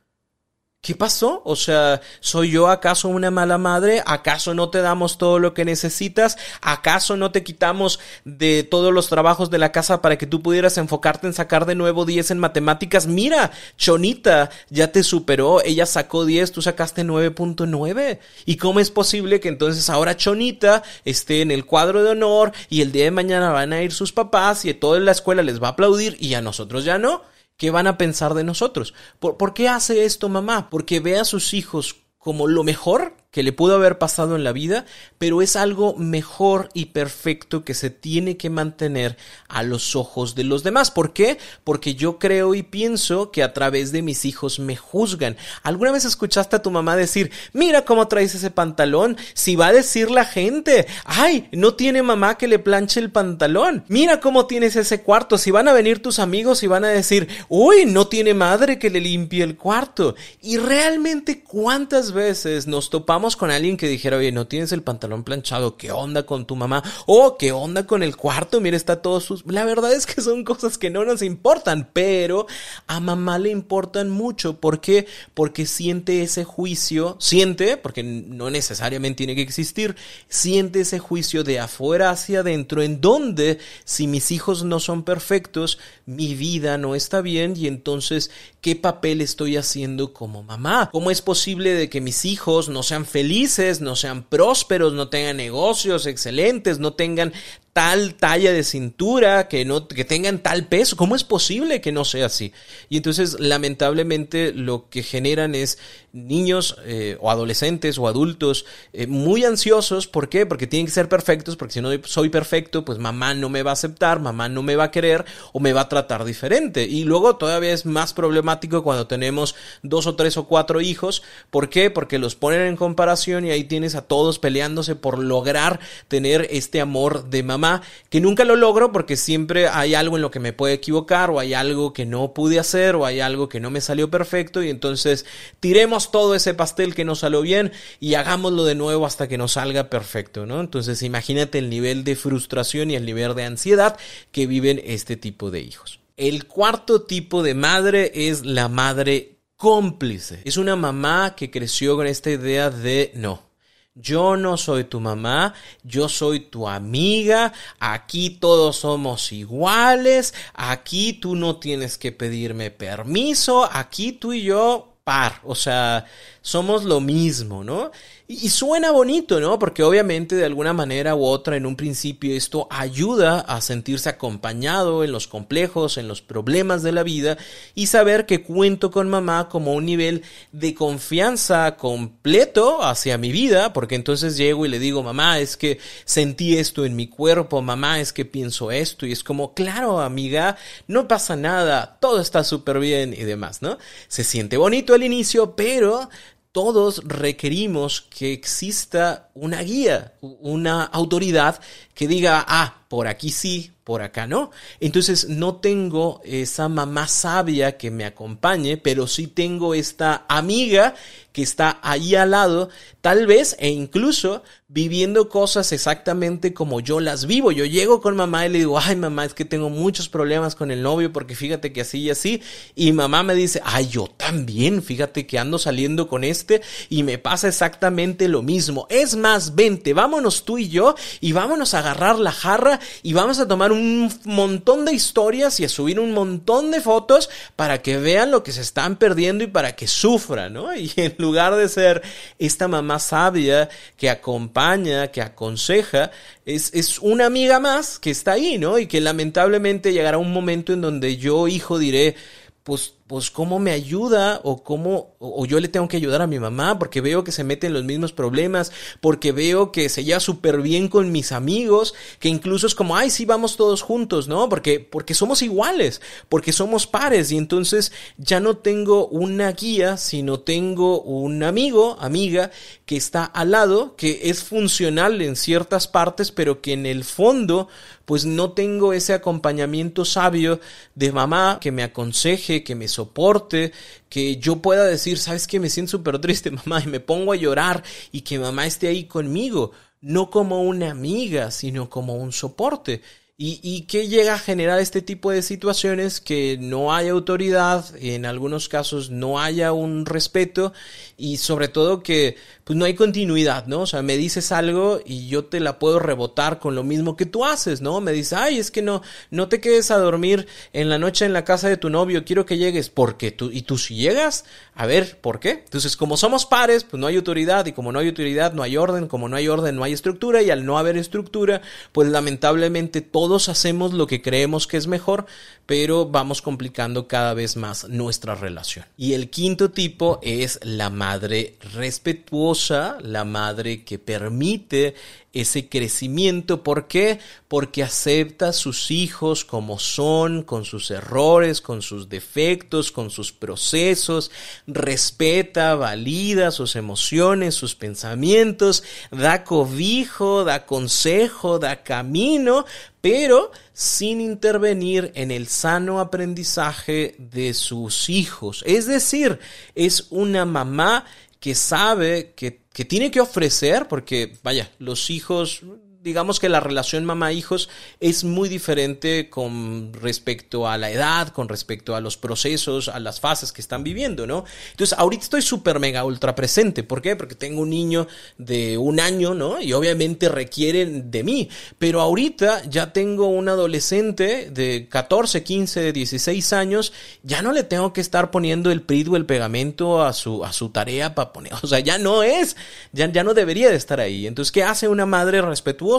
¿Qué 0.83 0.95
pasó? 0.95 1.41
O 1.45 1.55
sea, 1.55 2.01
¿soy 2.19 2.51
yo 2.51 2.67
acaso 2.67 3.07
una 3.07 3.31
mala 3.31 3.57
madre? 3.57 4.03
¿Acaso 4.05 4.53
no 4.53 4.69
te 4.69 4.81
damos 4.81 5.17
todo 5.17 5.39
lo 5.39 5.53
que 5.53 5.63
necesitas? 5.63 6.37
¿Acaso 6.59 7.15
no 7.15 7.31
te 7.31 7.41
quitamos 7.41 8.01
de 8.25 8.63
todos 8.63 8.93
los 8.93 9.07
trabajos 9.07 9.49
de 9.49 9.59
la 9.59 9.71
casa 9.71 10.01
para 10.01 10.17
que 10.17 10.27
tú 10.27 10.41
pudieras 10.41 10.77
enfocarte 10.77 11.25
en 11.25 11.31
sacar 11.31 11.65
de 11.65 11.75
nuevo 11.75 12.03
10 12.03 12.31
en 12.31 12.39
matemáticas? 12.39 13.07
Mira, 13.07 13.51
Chonita 13.77 14.49
ya 14.69 14.91
te 14.91 15.03
superó, 15.03 15.63
ella 15.63 15.85
sacó 15.85 16.25
10, 16.25 16.51
tú 16.51 16.61
sacaste 16.61 17.05
9.9. 17.05 18.19
¿Y 18.45 18.57
cómo 18.57 18.81
es 18.81 18.91
posible 18.91 19.39
que 19.39 19.47
entonces 19.47 19.89
ahora 19.89 20.17
Chonita 20.17 20.83
esté 21.05 21.39
en 21.39 21.51
el 21.51 21.65
cuadro 21.65 22.03
de 22.03 22.09
honor 22.09 22.51
y 22.67 22.81
el 22.81 22.91
día 22.91 23.05
de 23.05 23.11
mañana 23.11 23.51
van 23.51 23.71
a 23.71 23.81
ir 23.81 23.93
sus 23.93 24.11
papás 24.11 24.65
y 24.65 24.73
toda 24.73 24.99
la 24.99 25.13
escuela 25.13 25.43
les 25.43 25.63
va 25.63 25.67
a 25.67 25.71
aplaudir 25.71 26.17
y 26.19 26.33
a 26.33 26.41
nosotros 26.41 26.83
ya 26.83 26.97
no? 26.97 27.21
¿Qué 27.57 27.71
van 27.71 27.87
a 27.87 27.97
pensar 27.97 28.33
de 28.33 28.43
nosotros? 28.43 28.93
¿Por, 29.19 29.37
¿Por, 29.37 29.53
qué 29.53 29.69
hace 29.69 30.05
esto 30.05 30.29
mamá? 30.29 30.69
Porque 30.69 30.99
ve 30.99 31.17
a 31.17 31.25
sus 31.25 31.53
hijos 31.53 32.03
como 32.17 32.47
lo 32.47 32.63
mejor 32.63 33.15
que 33.33 33.41
le 33.41 33.51
pudo 33.51 33.75
haber 33.75 33.97
pasado 33.97 34.35
en 34.35 34.43
la 34.43 34.51
vida, 34.53 34.85
pero 35.17 35.41
es 35.41 35.55
algo 35.55 35.95
mejor 35.95 36.69
y 36.75 36.85
perfecto 36.85 37.65
que 37.65 37.73
se 37.73 37.89
tiene 37.89 38.37
que 38.37 38.51
mantener 38.51 39.17
a 39.47 39.63
los 39.63 39.95
ojos 39.95 40.35
de 40.35 40.43
los 40.43 40.61
demás. 40.61 40.91
¿Por 40.91 41.13
qué? 41.13 41.39
Porque 41.63 41.95
yo 41.95 42.19
creo 42.19 42.53
y 42.53 42.61
pienso 42.61 43.31
que 43.31 43.41
a 43.41 43.51
través 43.51 43.91
de 43.91 44.03
mis 44.03 44.25
hijos 44.25 44.59
me 44.59 44.75
juzgan. 44.75 45.35
¿Alguna 45.63 45.91
vez 45.91 46.05
escuchaste 46.05 46.57
a 46.57 46.61
tu 46.61 46.69
mamá 46.69 46.95
decir, 46.95 47.31
mira 47.53 47.85
cómo 47.85 48.07
traes 48.07 48.35
ese 48.35 48.51
pantalón? 48.51 49.17
Si 49.33 49.55
va 49.55 49.67
a 49.67 49.73
decir 49.73 50.11
la 50.11 50.25
gente, 50.25 50.85
ay, 51.03 51.49
no 51.51 51.73
tiene 51.73 52.03
mamá 52.03 52.37
que 52.37 52.47
le 52.47 52.59
planche 52.59 52.99
el 52.99 53.11
pantalón. 53.11 53.83
Mira 53.87 54.19
cómo 54.19 54.45
tienes 54.45 54.75
ese 54.75 55.01
cuarto. 55.01 55.39
Si 55.39 55.49
van 55.49 55.67
a 55.67 55.73
venir 55.73 56.03
tus 56.03 56.19
amigos 56.19 56.61
y 56.61 56.67
van 56.67 56.85
a 56.85 56.89
decir, 56.89 57.27
uy, 57.49 57.87
no 57.87 58.07
tiene 58.07 58.35
madre 58.35 58.77
que 58.77 58.91
le 58.91 59.01
limpie 59.01 59.43
el 59.43 59.57
cuarto. 59.57 60.13
Y 60.39 60.57
realmente 60.57 61.41
cuántas 61.41 62.11
veces 62.11 62.67
nos 62.67 62.91
topamos 62.91 63.22
con 63.31 63.51
alguien 63.51 63.77
que 63.77 63.87
dijera, 63.87 64.17
oye, 64.17 64.31
no 64.31 64.47
tienes 64.47 64.71
el 64.71 64.83
pantalón 64.83 65.23
planchado, 65.23 65.77
¿qué 65.77 65.91
onda 65.91 66.25
con 66.25 66.45
tu 66.45 66.55
mamá? 66.55 66.83
O 67.05 67.37
¿qué 67.37 67.51
onda 67.51 67.87
con 67.87 68.03
el 68.03 68.17
cuarto? 68.17 68.59
Mira, 68.59 68.77
está 68.77 69.01
todo 69.01 69.19
sus... 69.19 69.45
La 69.45 69.65
verdad 69.65 69.93
es 69.93 70.05
que 70.05 70.21
son 70.21 70.43
cosas 70.43 70.77
que 70.77 70.89
no 70.89 71.05
nos 71.05 71.21
importan, 71.21 71.89
pero 71.93 72.45
a 72.87 72.99
mamá 72.99 73.39
le 73.39 73.49
importan 73.49 74.09
mucho. 74.09 74.59
¿Por 74.59 74.81
qué? 74.81 75.07
Porque 75.33 75.65
siente 75.65 76.21
ese 76.21 76.43
juicio, 76.43 77.15
siente, 77.19 77.77
porque 77.77 78.03
no 78.03 78.49
necesariamente 78.49 79.17
tiene 79.17 79.35
que 79.35 79.41
existir, 79.41 79.95
siente 80.27 80.81
ese 80.81 80.99
juicio 80.99 81.43
de 81.43 81.59
afuera 81.59 82.09
hacia 82.09 82.41
adentro, 82.41 82.81
en 82.81 82.99
donde 82.99 83.59
si 83.85 84.07
mis 84.07 84.31
hijos 84.31 84.63
no 84.63 84.79
son 84.79 85.03
perfectos, 85.03 85.79
mi 86.05 86.35
vida 86.35 86.77
no 86.77 86.95
está 86.95 87.21
bien 87.21 87.53
y 87.55 87.67
entonces, 87.67 88.29
¿qué 88.61 88.75
papel 88.75 89.21
estoy 89.21 89.57
haciendo 89.57 90.13
como 90.13 90.43
mamá? 90.43 90.89
¿Cómo 90.91 91.11
es 91.11 91.21
posible 91.21 91.73
de 91.73 91.89
que 91.89 92.01
mis 92.01 92.25
hijos 92.25 92.69
no 92.69 92.83
sean 92.83 93.05
felices, 93.05 93.79
no 93.79 93.95
sean 93.95 94.23
prósperos, 94.23 94.93
no 94.93 95.09
tengan 95.09 95.37
negocios 95.37 96.05
excelentes, 96.05 96.79
no 96.79 96.93
tengan 96.93 97.33
tal 97.73 98.13
talla 98.13 98.53
de 98.53 98.63
cintura, 98.63 99.47
que 99.47 99.65
no 99.65 99.87
que 99.87 100.05
tengan 100.05 100.39
tal 100.39 100.67
peso. 100.67 100.95
¿Cómo 100.95 101.15
es 101.15 101.23
posible 101.23 101.81
que 101.81 101.91
no 101.91 102.05
sea 102.05 102.27
así? 102.27 102.53
Y 102.87 102.97
entonces, 102.97 103.39
lamentablemente, 103.39 104.53
lo 104.53 104.89
que 104.89 105.01
generan 105.01 105.55
es 105.55 105.79
niños 106.13 106.77
eh, 106.85 107.17
o 107.21 107.31
adolescentes 107.31 107.97
o 107.97 108.07
adultos 108.07 108.65
eh, 108.93 109.07
muy 109.07 109.43
ansiosos. 109.45 110.05
¿Por 110.05 110.29
qué? 110.29 110.45
Porque 110.45 110.67
tienen 110.67 110.85
que 110.85 110.91
ser 110.91 111.09
perfectos, 111.09 111.55
porque 111.55 111.73
si 111.73 111.81
no 111.81 111.89
soy 112.03 112.29
perfecto, 112.29 112.85
pues 112.85 112.99
mamá 112.99 113.33
no 113.33 113.49
me 113.49 113.63
va 113.63 113.71
a 113.71 113.73
aceptar, 113.73 114.19
mamá 114.19 114.47
no 114.47 114.61
me 114.61 114.75
va 114.75 114.85
a 114.85 114.91
querer 114.91 115.25
o 115.53 115.59
me 115.59 115.73
va 115.73 115.81
a 115.81 115.89
tratar 115.89 116.23
diferente. 116.23 116.83
Y 116.83 117.03
luego 117.03 117.37
todavía 117.37 117.73
es 117.73 117.87
más 117.87 118.13
problemático 118.13 118.83
cuando 118.83 119.07
tenemos 119.07 119.55
dos 119.81 120.05
o 120.05 120.15
tres 120.15 120.37
o 120.37 120.45
cuatro 120.45 120.81
hijos. 120.81 121.23
¿Por 121.49 121.69
qué? 121.69 121.89
Porque 121.89 122.19
los 122.19 122.35
ponen 122.35 122.61
en 122.61 122.75
comparación 122.75 123.45
y 123.45 123.51
ahí 123.51 123.63
tienes 123.63 123.95
a 123.95 124.03
todos 124.03 124.37
peleándose 124.37 124.95
por 124.95 125.17
lograr 125.17 125.79
tener 126.09 126.47
este 126.51 126.79
amor 126.79 127.31
de 127.31 127.41
mamá 127.41 127.81
que 128.11 128.21
nunca 128.21 128.45
lo 128.45 128.55
logro 128.55 128.91
porque 128.91 129.17
siempre 129.17 129.67
hay 129.67 129.95
algo 129.95 130.17
en 130.17 130.21
lo 130.21 130.29
que 130.29 130.39
me 130.39 130.53
puedo 130.53 130.73
equivocar 130.75 131.31
o 131.31 131.39
hay 131.39 131.55
algo 131.55 131.91
que 131.91 132.05
no 132.05 132.35
pude 132.35 132.59
hacer 132.59 132.95
o 132.95 133.07
hay 133.07 133.19
algo 133.19 133.49
que 133.49 133.59
no 133.59 133.71
me 133.71 133.81
salió 133.81 134.11
perfecto 134.11 134.61
y 134.61 134.69
entonces 134.69 135.25
tiremos 135.59 136.02
todo 136.11 136.35
ese 136.35 136.53
pastel 136.53 136.95
que 136.95 137.05
no 137.05 137.15
salió 137.15 137.41
bien 137.41 137.71
y 137.99 138.15
hagámoslo 138.15 138.65
de 138.65 138.75
nuevo 138.75 139.05
hasta 139.05 139.27
que 139.27 139.37
nos 139.37 139.53
salga 139.53 139.89
perfecto, 139.89 140.45
¿no? 140.45 140.59
Entonces 140.59 141.01
imagínate 141.03 141.59
el 141.59 141.69
nivel 141.69 142.03
de 142.03 142.15
frustración 142.15 142.91
y 142.91 142.95
el 142.95 143.05
nivel 143.05 143.35
de 143.35 143.45
ansiedad 143.45 143.97
que 144.31 144.47
viven 144.47 144.81
este 144.83 145.17
tipo 145.17 145.51
de 145.51 145.61
hijos. 145.61 145.99
El 146.17 146.45
cuarto 146.45 147.03
tipo 147.03 147.43
de 147.43 147.53
madre 147.53 148.11
es 148.13 148.45
la 148.45 148.69
madre 148.69 149.37
cómplice. 149.55 150.41
Es 150.45 150.57
una 150.57 150.75
mamá 150.75 151.35
que 151.35 151.49
creció 151.49 151.95
con 151.95 152.07
esta 152.07 152.29
idea 152.29 152.69
de 152.69 153.11
no 153.15 153.53
yo 153.95 154.35
no 154.37 154.57
soy 154.57 154.85
tu 154.85 154.99
mamá, 154.99 155.53
yo 155.83 156.09
soy 156.09 156.39
tu 156.39 156.67
amiga, 156.67 157.53
aquí 157.79 158.31
todos 158.31 158.77
somos 158.77 159.31
iguales, 159.31 160.33
aquí 160.53 161.13
tú 161.13 161.35
no 161.35 161.57
tienes 161.57 161.97
que 161.97 162.11
pedirme 162.11 162.71
permiso, 162.71 163.69
aquí 163.71 164.13
tú 164.13 164.33
y 164.33 164.43
yo 164.43 164.92
par, 165.03 165.41
o 165.43 165.55
sea, 165.55 166.05
somos 166.41 166.83
lo 166.83 166.99
mismo, 167.01 167.63
¿no? 167.63 167.91
Y, 168.25 168.49
suena 168.49 168.91
bonito, 168.91 169.41
¿no? 169.41 169.59
Porque 169.59 169.83
obviamente 169.83 170.35
de 170.37 170.45
alguna 170.45 170.71
manera 170.71 171.13
u 171.13 171.25
otra 171.25 171.57
en 171.57 171.65
un 171.65 171.75
principio 171.75 172.33
esto 172.33 172.67
ayuda 172.69 173.41
a 173.41 173.59
sentirse 173.59 174.07
acompañado 174.07 175.03
en 175.03 175.11
los 175.11 175.27
complejos, 175.27 175.97
en 175.97 176.07
los 176.07 176.21
problemas 176.21 176.83
de 176.83 176.93
la 176.93 177.03
vida 177.03 177.37
y 177.75 177.87
saber 177.87 178.25
que 178.25 178.41
cuento 178.41 178.91
con 178.91 179.09
mamá 179.09 179.49
como 179.49 179.73
un 179.73 179.85
nivel 179.85 180.23
de 180.53 180.73
confianza 180.73 181.75
completo 181.75 182.81
hacia 182.81 183.17
mi 183.17 183.33
vida, 183.33 183.73
porque 183.73 183.95
entonces 183.95 184.37
llego 184.37 184.65
y 184.65 184.69
le 184.69 184.79
digo, 184.79 185.03
mamá, 185.03 185.39
es 185.39 185.57
que 185.57 185.79
sentí 186.05 186.57
esto 186.57 186.85
en 186.85 186.95
mi 186.95 187.07
cuerpo, 187.07 187.61
mamá, 187.61 187.99
es 187.99 188.13
que 188.13 188.23
pienso 188.23 188.71
esto 188.71 189.05
y 189.05 189.11
es 189.11 189.21
como, 189.21 189.53
claro, 189.53 189.99
amiga, 189.99 190.55
no 190.87 191.09
pasa 191.09 191.35
nada, 191.35 191.97
todo 191.99 192.21
está 192.21 192.45
súper 192.45 192.79
bien 192.79 193.13
y 193.13 193.23
demás, 193.23 193.61
¿no? 193.61 193.77
Se 194.07 194.23
siente 194.23 194.55
bonito 194.55 194.93
al 194.93 195.03
inicio, 195.03 195.57
pero 195.57 196.09
todos 196.53 197.01
requerimos 197.03 198.01
que 198.01 198.31
exista 198.31 199.31
una 199.33 199.61
guía, 199.63 200.13
una 200.21 200.83
autoridad 200.83 201.59
que 201.93 202.07
diga, 202.07 202.43
ah, 202.47 202.83
por 202.87 203.07
aquí 203.07 203.31
sí, 203.31 203.71
por 203.83 204.01
acá 204.01 204.27
no. 204.27 204.51
Entonces 204.79 205.27
no 205.27 205.55
tengo 205.55 206.21
esa 206.23 206.69
mamá 206.69 207.07
sabia 207.07 207.77
que 207.77 207.91
me 207.91 208.05
acompañe, 208.05 208.77
pero 208.77 209.07
sí 209.07 209.27
tengo 209.27 209.73
esta 209.73 210.25
amiga 210.27 210.95
que 211.33 211.41
está 211.41 211.79
ahí 211.81 212.13
al 212.13 212.31
lado, 212.31 212.69
tal 213.01 213.25
vez 213.25 213.55
e 213.57 213.69
incluso 213.69 214.43
viviendo 214.67 215.29
cosas 215.29 215.71
exactamente 215.71 216.53
como 216.53 216.79
yo 216.79 216.99
las 216.99 217.25
vivo. 217.25 217.51
Yo 217.51 217.65
llego 217.65 218.01
con 218.01 218.15
mamá 218.15 218.45
y 218.45 218.49
le 218.49 218.59
digo, 218.59 218.79
ay 218.79 218.95
mamá, 218.95 219.25
es 219.25 219.33
que 219.33 219.43
tengo 219.45 219.69
muchos 219.69 220.09
problemas 220.09 220.55
con 220.55 220.69
el 220.69 220.83
novio 220.83 221.11
porque 221.11 221.35
fíjate 221.35 221.73
que 221.73 221.81
así 221.81 222.01
y 222.01 222.09
así. 222.11 222.41
Y 222.75 222.91
mamá 222.91 223.23
me 223.23 223.33
dice, 223.33 223.61
ay, 223.65 223.87
yo 223.87 224.07
también, 224.15 224.83
fíjate 224.83 225.25
que 225.25 225.39
ando 225.39 225.57
saliendo 225.57 226.07
con 226.07 226.23
este 226.23 226.61
y 226.89 227.01
me 227.01 227.17
pasa 227.17 227.47
exactamente 227.47 228.27
lo 228.27 228.43
mismo. 228.43 228.85
Es 228.89 229.15
más, 229.15 229.55
vente, 229.55 229.93
vámonos 229.93 230.45
tú 230.45 230.59
y 230.59 230.69
yo 230.69 230.95
y 231.19 231.33
vámonos 231.33 231.73
a 231.73 231.81
agarrar 231.83 232.17
la 232.17 232.31
jarra 232.31 232.79
y 233.01 233.13
vamos 233.13 233.39
a 233.39 233.47
tomar 233.47 233.71
un 233.71 234.11
montón 234.23 234.85
de 234.85 234.93
historias 234.93 235.59
y 235.59 235.65
a 235.65 235.69
subir 235.69 235.99
un 235.99 236.13
montón 236.13 236.71
de 236.71 236.81
fotos 236.81 237.29
para 237.55 237.81
que 237.81 237.97
vean 237.97 238.31
lo 238.31 238.43
que 238.43 238.51
se 238.51 238.61
están 238.61 238.95
perdiendo 238.95 239.43
y 239.43 239.47
para 239.47 239.75
que 239.75 239.87
sufran, 239.87 240.53
¿no? 240.53 240.73
Y 240.83 240.91
en 240.95 241.15
lugar 241.17 241.55
de 241.55 241.69
ser 241.69 242.01
esta 242.39 242.67
mamá 242.67 242.99
sabia 242.99 243.69
que 243.97 244.09
acompaña, 244.09 245.07
que 245.07 245.21
aconseja, 245.21 246.11
es, 246.45 246.73
es 246.73 246.99
una 246.99 247.25
amiga 247.25 247.59
más 247.59 247.99
que 247.99 248.11
está 248.11 248.33
ahí, 248.33 248.57
¿no? 248.57 248.79
Y 248.79 248.87
que 248.87 249.01
lamentablemente 249.01 249.93
llegará 249.93 250.17
un 250.17 250.33
momento 250.33 250.73
en 250.73 250.81
donde 250.81 251.17
yo, 251.17 251.47
hijo, 251.47 251.77
diré, 251.77 252.15
pues 252.63 252.93
pues 253.07 253.29
cómo 253.31 253.59
me 253.59 253.71
ayuda 253.71 254.39
o 254.43 254.63
cómo, 254.63 255.15
o 255.19 255.45
yo 255.45 255.59
le 255.59 255.67
tengo 255.67 255.87
que 255.87 255.97
ayudar 255.97 256.21
a 256.21 256.27
mi 256.27 256.39
mamá 256.39 256.79
porque 256.79 257.01
veo 257.01 257.23
que 257.23 257.31
se 257.31 257.43
mete 257.43 257.67
en 257.67 257.73
los 257.73 257.83
mismos 257.83 258.13
problemas, 258.13 258.71
porque 259.01 259.31
veo 259.31 259.71
que 259.71 259.89
se 259.89 260.03
lleva 260.03 260.19
súper 260.19 260.61
bien 260.61 260.87
con 260.87 261.11
mis 261.11 261.31
amigos, 261.31 261.93
que 262.19 262.29
incluso 262.29 262.65
es 262.65 262.75
como, 262.75 262.95
ay, 262.95 263.09
sí, 263.09 263.25
vamos 263.25 263.57
todos 263.57 263.81
juntos, 263.81 264.27
¿no? 264.27 264.47
Porque, 264.47 264.79
porque 264.79 265.13
somos 265.13 265.41
iguales, 265.41 266.01
porque 266.29 266.53
somos 266.53 266.87
pares 266.87 267.31
y 267.31 267.37
entonces 267.37 267.91
ya 268.17 268.39
no 268.39 268.57
tengo 268.57 269.07
una 269.07 269.51
guía, 269.51 269.97
sino 269.97 270.39
tengo 270.39 271.01
un 271.01 271.43
amigo, 271.43 271.97
amiga, 271.99 272.51
que 272.85 272.95
está 272.95 273.25
al 273.25 273.51
lado, 273.51 273.95
que 273.97 274.21
es 274.23 274.43
funcional 274.43 275.21
en 275.21 275.35
ciertas 275.35 275.87
partes, 275.87 276.31
pero 276.31 276.61
que 276.61 276.73
en 276.73 276.85
el 276.85 277.03
fondo, 277.03 277.67
pues 278.05 278.25
no 278.25 278.51
tengo 278.51 278.93
ese 278.93 279.13
acompañamiento 279.13 280.05
sabio 280.05 280.59
de 280.95 281.11
mamá 281.11 281.59
que 281.61 281.71
me 281.71 281.83
aconseje, 281.83 282.63
que 282.63 282.75
me 282.75 282.87
soporte, 282.93 283.71
que 284.09 284.37
yo 284.37 284.57
pueda 284.57 284.85
decir, 284.85 285.17
sabes 285.17 285.47
que 285.47 285.59
me 285.59 285.69
siento 285.69 285.91
súper 285.91 286.19
triste, 286.19 286.51
mamá, 286.51 286.81
y 286.83 286.87
me 286.87 286.99
pongo 286.99 287.33
a 287.33 287.37
llorar 287.37 287.83
y 288.11 288.21
que 288.21 288.39
mamá 288.39 288.65
esté 288.65 288.87
ahí 288.87 289.05
conmigo, 289.05 289.71
no 290.01 290.29
como 290.29 290.61
una 290.63 290.91
amiga, 290.91 291.51
sino 291.51 291.89
como 291.89 292.15
un 292.15 292.31
soporte. 292.31 293.01
Y, 293.35 293.59
y 293.63 293.87
llega 294.07 294.35
a 294.35 294.39
generar 294.39 294.79
este 294.79 295.01
tipo 295.01 295.31
de 295.31 295.41
situaciones 295.41 296.21
que 296.21 296.57
no 296.59 296.93
hay 296.93 297.09
autoridad, 297.09 297.83
en 297.99 298.27
algunos 298.27 298.69
casos 298.69 299.09
no 299.09 299.39
haya 299.39 299.73
un 299.73 300.05
respeto 300.05 300.71
y 301.17 301.37
sobre 301.37 301.67
todo 301.67 302.03
que 302.03 302.37
pues 302.63 302.77
no 302.77 302.85
hay 302.85 302.93
continuidad, 302.93 303.65
¿no? 303.67 303.81
O 303.81 303.87
sea, 303.87 304.01
me 304.01 304.15
dices 304.15 304.51
algo 304.51 304.99
y 305.05 305.27
yo 305.27 305.45
te 305.45 305.59
la 305.59 305.79
puedo 305.79 305.99
rebotar 305.99 306.59
con 306.59 306.75
lo 306.75 306.83
mismo 306.83 307.17
que 307.17 307.25
tú 307.25 307.43
haces, 307.43 307.81
¿no? 307.81 307.99
Me 307.99 308.13
dices, 308.13 308.33
ay, 308.33 308.57
es 308.57 308.71
que 308.71 308.81
no, 308.81 309.01
no 309.31 309.49
te 309.49 309.59
quedes 309.59 309.91
a 309.91 309.97
dormir 309.97 310.47
en 310.71 310.89
la 310.89 310.97
noche 310.97 311.25
en 311.25 311.33
la 311.33 311.43
casa 311.43 311.67
de 311.67 311.77
tu 311.77 311.89
novio, 311.89 312.23
quiero 312.23 312.45
que 312.45 312.57
llegues, 312.57 312.89
porque 312.89 313.31
tú, 313.31 313.49
y 313.51 313.63
tú 313.63 313.77
si 313.77 313.95
llegas, 313.95 314.45
a 314.75 314.85
ver, 314.85 315.19
¿por 315.19 315.39
qué? 315.39 315.63
Entonces, 315.65 315.97
como 315.97 316.15
somos 316.15 316.45
pares, 316.45 316.83
pues 316.83 316.99
no 316.99 317.07
hay 317.07 317.17
autoridad, 317.17 317.65
y 317.65 317.73
como 317.73 317.91
no 317.91 317.99
hay 317.99 318.07
autoridad, 318.07 318.53
no 318.53 318.63
hay 318.63 318.77
orden, 318.77 319.07
como 319.07 319.27
no 319.27 319.35
hay 319.35 319.47
orden, 319.47 319.75
no 319.75 319.83
hay 319.83 319.93
estructura, 319.93 320.41
y 320.41 320.49
al 320.49 320.65
no 320.65 320.77
haber 320.77 320.97
estructura, 320.97 321.61
pues 321.91 322.07
lamentablemente 322.09 323.01
todos 323.01 323.49
hacemos 323.49 323.93
lo 323.93 324.07
que 324.07 324.21
creemos 324.21 324.67
que 324.67 324.77
es 324.77 324.87
mejor, 324.87 325.25
pero 325.65 326.05
vamos 326.05 326.41
complicando 326.41 327.07
cada 327.07 327.33
vez 327.33 327.57
más 327.57 327.89
nuestra 327.89 328.35
relación. 328.35 328.85
Y 328.97 329.13
el 329.13 329.29
quinto 329.29 329.71
tipo 329.71 330.19
es 330.21 330.59
la 330.63 330.89
madre 330.89 331.57
respetuosa, 331.73 332.52
la 333.01 333.25
madre 333.25 333.83
que 333.83 333.99
permite 333.99 334.95
ese 335.33 335.67
crecimiento. 335.67 336.61
¿Por 336.61 336.87
qué? 336.87 337.19
Porque 337.47 337.81
acepta 337.81 338.49
a 338.49 338.53
sus 338.53 338.91
hijos 338.91 339.43
como 339.43 339.79
son, 339.79 340.43
con 340.43 340.63
sus 340.63 340.91
errores, 340.91 341.59
con 341.59 341.81
sus 341.81 342.07
defectos, 342.07 342.91
con 342.91 343.09
sus 343.09 343.31
procesos, 343.31 344.29
respeta, 344.67 345.75
valida 345.75 346.51
sus 346.51 346.75
emociones, 346.75 347.55
sus 347.55 347.73
pensamientos, 347.73 348.83
da 349.11 349.43
cobijo, 349.43 350.43
da 350.43 350.67
consejo, 350.67 351.57
da 351.57 351.81
camino, 351.81 352.65
pero 353.01 353.51
sin 353.73 354.21
intervenir 354.21 355.11
en 355.15 355.31
el 355.31 355.47
sano 355.47 355.99
aprendizaje 355.99 357.15
de 357.17 357.55
sus 357.55 358.09
hijos. 358.09 358.63
Es 358.67 358.85
decir, 358.85 359.39
es 359.73 360.07
una 360.11 360.45
mamá 360.45 361.05
que 361.43 361.55
sabe 361.55 362.31
que, 362.37 362.61
que 362.71 362.85
tiene 362.85 363.11
que 363.11 363.19
ofrecer, 363.19 363.89
porque 363.89 364.37
vaya, 364.43 364.71
los 364.79 365.09
hijos 365.09 365.61
digamos 366.03 366.41
que 366.41 366.49
la 366.49 366.59
relación 366.59 367.05
mamá-hijos 367.05 367.69
es 368.01 368.25
muy 368.25 368.49
diferente 368.49 369.29
con 369.29 369.93
respecto 369.93 370.67
a 370.67 370.77
la 370.77 370.91
edad, 370.91 371.29
con 371.29 371.47
respecto 371.47 371.95
a 371.95 372.01
los 372.01 372.17
procesos, 372.17 372.89
a 372.89 372.99
las 372.99 373.21
fases 373.21 373.53
que 373.53 373.61
están 373.61 373.85
viviendo, 373.85 374.27
¿no? 374.27 374.43
Entonces, 374.71 374.97
ahorita 374.99 375.23
estoy 375.23 375.41
súper 375.41 375.79
mega 375.79 376.03
ultra 376.03 376.35
presente. 376.35 376.83
¿Por 376.83 377.01
qué? 377.01 377.15
Porque 377.15 377.35
tengo 377.35 377.61
un 377.61 377.69
niño 377.69 378.07
de 378.37 378.77
un 378.77 378.99
año, 378.99 379.33
¿no? 379.33 379.61
Y 379.61 379.71
obviamente 379.71 380.27
requieren 380.27 381.09
de 381.09 381.23
mí. 381.23 381.49
Pero 381.79 382.01
ahorita 382.01 382.63
ya 382.69 382.91
tengo 382.91 383.27
un 383.27 383.47
adolescente 383.47 384.49
de 384.51 384.87
14, 384.89 385.43
15, 385.43 385.93
16 385.93 386.53
años, 386.53 386.91
ya 387.23 387.41
no 387.41 387.53
le 387.53 387.63
tengo 387.63 387.93
que 387.93 388.01
estar 388.01 388.29
poniendo 388.29 388.71
el 388.71 388.81
PRID 388.81 389.03
el 389.13 389.25
pegamento 389.25 390.01
a 390.01 390.13
su, 390.13 390.45
a 390.45 390.53
su 390.53 390.69
tarea 390.69 391.13
para 391.13 391.33
poner, 391.33 391.53
o 391.61 391.67
sea, 391.67 391.79
ya 391.79 391.97
no 391.97 392.23
es, 392.23 392.55
ya, 392.93 393.11
ya 393.11 393.23
no 393.23 393.33
debería 393.33 393.69
de 393.69 393.75
estar 393.75 393.99
ahí. 393.99 394.27
Entonces, 394.27 394.51
¿qué 394.51 394.63
hace 394.63 394.87
una 394.87 395.05
madre 395.05 395.41
respetuosa? 395.41 395.92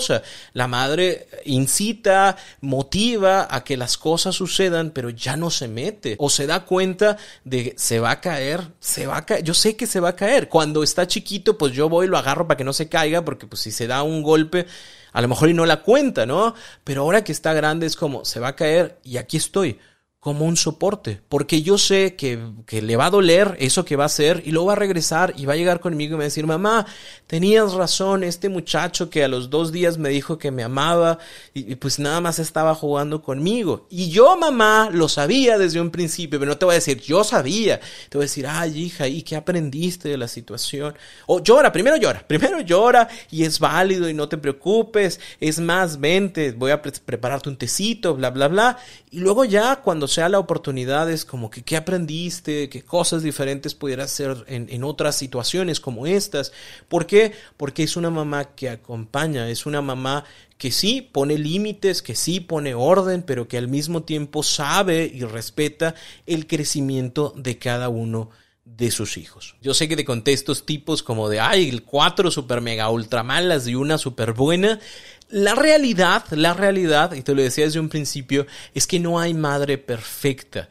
La 0.52 0.68
madre 0.68 1.28
incita, 1.44 2.36
motiva 2.60 3.46
a 3.50 3.64
que 3.64 3.76
las 3.76 3.98
cosas 3.98 4.34
sucedan, 4.34 4.90
pero 4.90 5.10
ya 5.10 5.36
no 5.36 5.50
se 5.50 5.68
mete. 5.68 6.16
O 6.18 6.30
se 6.30 6.46
da 6.46 6.64
cuenta 6.64 7.16
de 7.44 7.64
que 7.64 7.74
se 7.78 8.00
va 8.00 8.12
a 8.12 8.20
caer, 8.20 8.60
se 8.80 9.06
va 9.06 9.18
a 9.18 9.26
caer. 9.26 9.44
Yo 9.44 9.54
sé 9.54 9.76
que 9.76 9.86
se 9.86 10.00
va 10.00 10.10
a 10.10 10.16
caer. 10.16 10.48
Cuando 10.48 10.82
está 10.82 11.06
chiquito, 11.06 11.58
pues 11.58 11.72
yo 11.72 11.88
voy 11.88 12.06
y 12.06 12.08
lo 12.08 12.18
agarro 12.18 12.46
para 12.46 12.56
que 12.58 12.64
no 12.64 12.72
se 12.72 12.88
caiga, 12.88 13.24
porque 13.24 13.46
pues 13.46 13.62
si 13.62 13.70
se 13.70 13.86
da 13.86 14.02
un 14.02 14.22
golpe, 14.22 14.66
a 15.12 15.20
lo 15.20 15.28
mejor 15.28 15.48
y 15.48 15.54
no 15.54 15.66
la 15.66 15.82
cuenta, 15.82 16.26
¿no? 16.26 16.54
Pero 16.82 17.02
ahora 17.02 17.24
que 17.24 17.32
está 17.32 17.52
grande 17.52 17.86
es 17.86 17.96
como, 17.96 18.24
se 18.24 18.40
va 18.40 18.48
a 18.48 18.56
caer 18.56 18.98
y 19.04 19.16
aquí 19.16 19.36
estoy 19.36 19.78
como 20.24 20.46
un 20.46 20.56
soporte, 20.56 21.20
porque 21.28 21.60
yo 21.60 21.76
sé 21.76 22.16
que, 22.16 22.38
que, 22.64 22.80
le 22.80 22.96
va 22.96 23.04
a 23.04 23.10
doler 23.10 23.58
eso 23.60 23.84
que 23.84 23.94
va 23.94 24.04
a 24.04 24.06
hacer 24.06 24.42
y 24.46 24.52
luego 24.52 24.68
va 24.68 24.72
a 24.72 24.76
regresar 24.76 25.34
y 25.36 25.44
va 25.44 25.52
a 25.52 25.56
llegar 25.56 25.80
conmigo 25.80 26.12
y 26.12 26.16
me 26.16 26.20
va 26.20 26.22
a 26.22 26.32
decir, 26.32 26.46
mamá, 26.46 26.86
tenías 27.26 27.74
razón, 27.74 28.24
este 28.24 28.48
muchacho 28.48 29.10
que 29.10 29.22
a 29.22 29.28
los 29.28 29.50
dos 29.50 29.70
días 29.70 29.98
me 29.98 30.08
dijo 30.08 30.38
que 30.38 30.50
me 30.50 30.62
amaba 30.62 31.18
y, 31.52 31.74
pues 31.74 31.98
nada 31.98 32.22
más 32.22 32.38
estaba 32.38 32.74
jugando 32.74 33.20
conmigo. 33.20 33.86
Y 33.90 34.08
yo, 34.08 34.34
mamá, 34.38 34.88
lo 34.90 35.10
sabía 35.10 35.58
desde 35.58 35.78
un 35.78 35.90
principio, 35.90 36.38
pero 36.38 36.52
no 36.52 36.56
te 36.56 36.64
voy 36.64 36.72
a 36.72 36.76
decir, 36.76 37.02
yo 37.02 37.22
sabía, 37.22 37.78
te 38.08 38.16
voy 38.16 38.22
a 38.24 38.28
decir, 38.28 38.46
ay, 38.48 38.78
hija, 38.78 39.06
¿y 39.06 39.20
qué 39.20 39.36
aprendiste 39.36 40.08
de 40.08 40.16
la 40.16 40.28
situación? 40.28 40.96
O 41.26 41.42
llora, 41.42 41.70
primero 41.70 41.98
llora, 41.98 42.26
primero 42.26 42.62
llora 42.62 43.08
y 43.30 43.44
es 43.44 43.58
válido 43.58 44.08
y 44.08 44.14
no 44.14 44.26
te 44.26 44.38
preocupes, 44.38 45.20
es 45.38 45.60
más, 45.60 46.00
vente, 46.00 46.52
voy 46.52 46.70
a 46.70 46.80
pre 46.80 46.92
prepararte 46.92 47.50
un 47.50 47.58
tecito, 47.58 48.14
bla, 48.14 48.30
bla, 48.30 48.48
bla. 48.48 48.78
Y 49.10 49.18
luego 49.18 49.44
ya 49.44 49.76
cuando 49.76 50.08
sea 50.14 50.28
la 50.28 50.38
oportunidad 50.38 51.10
es 51.10 51.24
como 51.24 51.50
que 51.50 51.62
qué 51.62 51.76
aprendiste, 51.76 52.68
qué 52.68 52.82
cosas 52.82 53.22
diferentes 53.22 53.74
pudieras 53.74 54.12
hacer 54.12 54.44
en, 54.48 54.68
en, 54.70 54.84
otras 54.84 55.16
situaciones 55.16 55.80
como 55.80 56.06
estas. 56.06 56.52
¿Por 56.88 57.06
qué? 57.06 57.32
Porque 57.56 57.82
es 57.82 57.96
una 57.96 58.10
mamá 58.10 58.54
que 58.54 58.70
acompaña, 58.70 59.48
es 59.48 59.66
una 59.66 59.82
mamá 59.82 60.24
que 60.56 60.70
sí 60.70 61.02
pone 61.02 61.36
límites, 61.36 62.00
que 62.02 62.14
sí 62.14 62.40
pone 62.40 62.74
orden, 62.74 63.22
pero 63.22 63.48
que 63.48 63.58
al 63.58 63.68
mismo 63.68 64.02
tiempo 64.02 64.42
sabe 64.42 65.10
y 65.12 65.22
respeta 65.24 65.94
el 66.26 66.46
crecimiento 66.46 67.34
de 67.36 67.58
cada 67.58 67.88
uno 67.88 68.30
de 68.64 68.90
sus 68.90 69.18
hijos. 69.18 69.56
Yo 69.60 69.74
sé 69.74 69.88
que 69.88 69.96
te 69.96 70.04
conté 70.06 70.32
estos 70.32 70.64
tipos 70.64 71.02
como 71.02 71.28
de, 71.28 71.38
ay, 71.38 71.78
cuatro 71.80 72.30
super 72.30 72.60
mega 72.60 72.90
ultra 72.90 73.22
malas 73.22 73.68
y 73.68 73.74
una 73.74 73.98
super 73.98 74.32
buena. 74.32 74.80
La 75.28 75.54
realidad, 75.54 76.24
la 76.30 76.54
realidad, 76.54 77.12
y 77.14 77.22
te 77.22 77.34
lo 77.34 77.42
decía 77.42 77.64
desde 77.64 77.80
un 77.80 77.88
principio, 77.88 78.46
es 78.74 78.86
que 78.86 79.00
no 79.00 79.18
hay 79.18 79.34
madre 79.34 79.78
perfecta. 79.78 80.68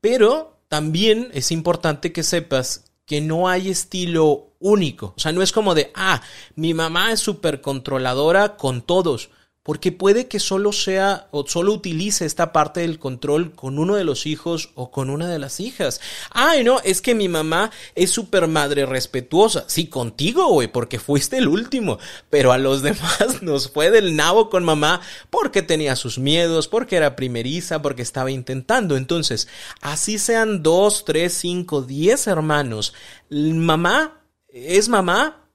Pero 0.00 0.58
también 0.68 1.30
es 1.32 1.52
importante 1.52 2.12
que 2.12 2.22
sepas 2.22 2.84
que 3.04 3.20
no 3.20 3.48
hay 3.48 3.70
estilo 3.70 4.54
único. 4.58 5.14
O 5.16 5.20
sea, 5.20 5.32
no 5.32 5.42
es 5.42 5.52
como 5.52 5.74
de, 5.74 5.92
ah, 5.94 6.22
mi 6.54 6.74
mamá 6.74 7.12
es 7.12 7.20
súper 7.20 7.60
controladora 7.60 8.56
con 8.56 8.82
todos 8.82 9.30
porque 9.66 9.90
puede 9.90 10.28
que 10.28 10.38
solo 10.38 10.70
sea 10.70 11.26
o 11.32 11.44
solo 11.44 11.72
utilice 11.72 12.24
esta 12.24 12.52
parte 12.52 12.82
del 12.82 13.00
control 13.00 13.50
con 13.50 13.80
uno 13.80 13.96
de 13.96 14.04
los 14.04 14.24
hijos 14.24 14.70
o 14.76 14.92
con 14.92 15.10
una 15.10 15.28
de 15.28 15.40
las 15.40 15.58
hijas. 15.58 16.00
Ay, 16.30 16.62
no, 16.62 16.78
es 16.84 17.02
que 17.02 17.16
mi 17.16 17.28
mamá 17.28 17.72
es 17.96 18.10
súper 18.10 18.46
madre 18.46 18.86
respetuosa. 18.86 19.64
Sí, 19.66 19.88
contigo, 19.88 20.46
güey, 20.52 20.68
porque 20.68 21.00
fuiste 21.00 21.38
el 21.38 21.48
último. 21.48 21.98
Pero 22.30 22.52
a 22.52 22.58
los 22.58 22.82
demás 22.82 23.42
nos 23.42 23.68
fue 23.68 23.90
del 23.90 24.14
nabo 24.14 24.50
con 24.50 24.62
mamá 24.62 25.00
porque 25.30 25.62
tenía 25.62 25.96
sus 25.96 26.20
miedos, 26.20 26.68
porque 26.68 26.94
era 26.94 27.16
primeriza, 27.16 27.82
porque 27.82 28.02
estaba 28.02 28.30
intentando. 28.30 28.96
Entonces, 28.96 29.48
así 29.80 30.20
sean 30.20 30.62
dos, 30.62 31.04
tres, 31.04 31.34
cinco, 31.34 31.82
diez 31.82 32.28
hermanos, 32.28 32.94
mamá 33.30 34.22
es 34.48 34.88
mamá 34.88 35.45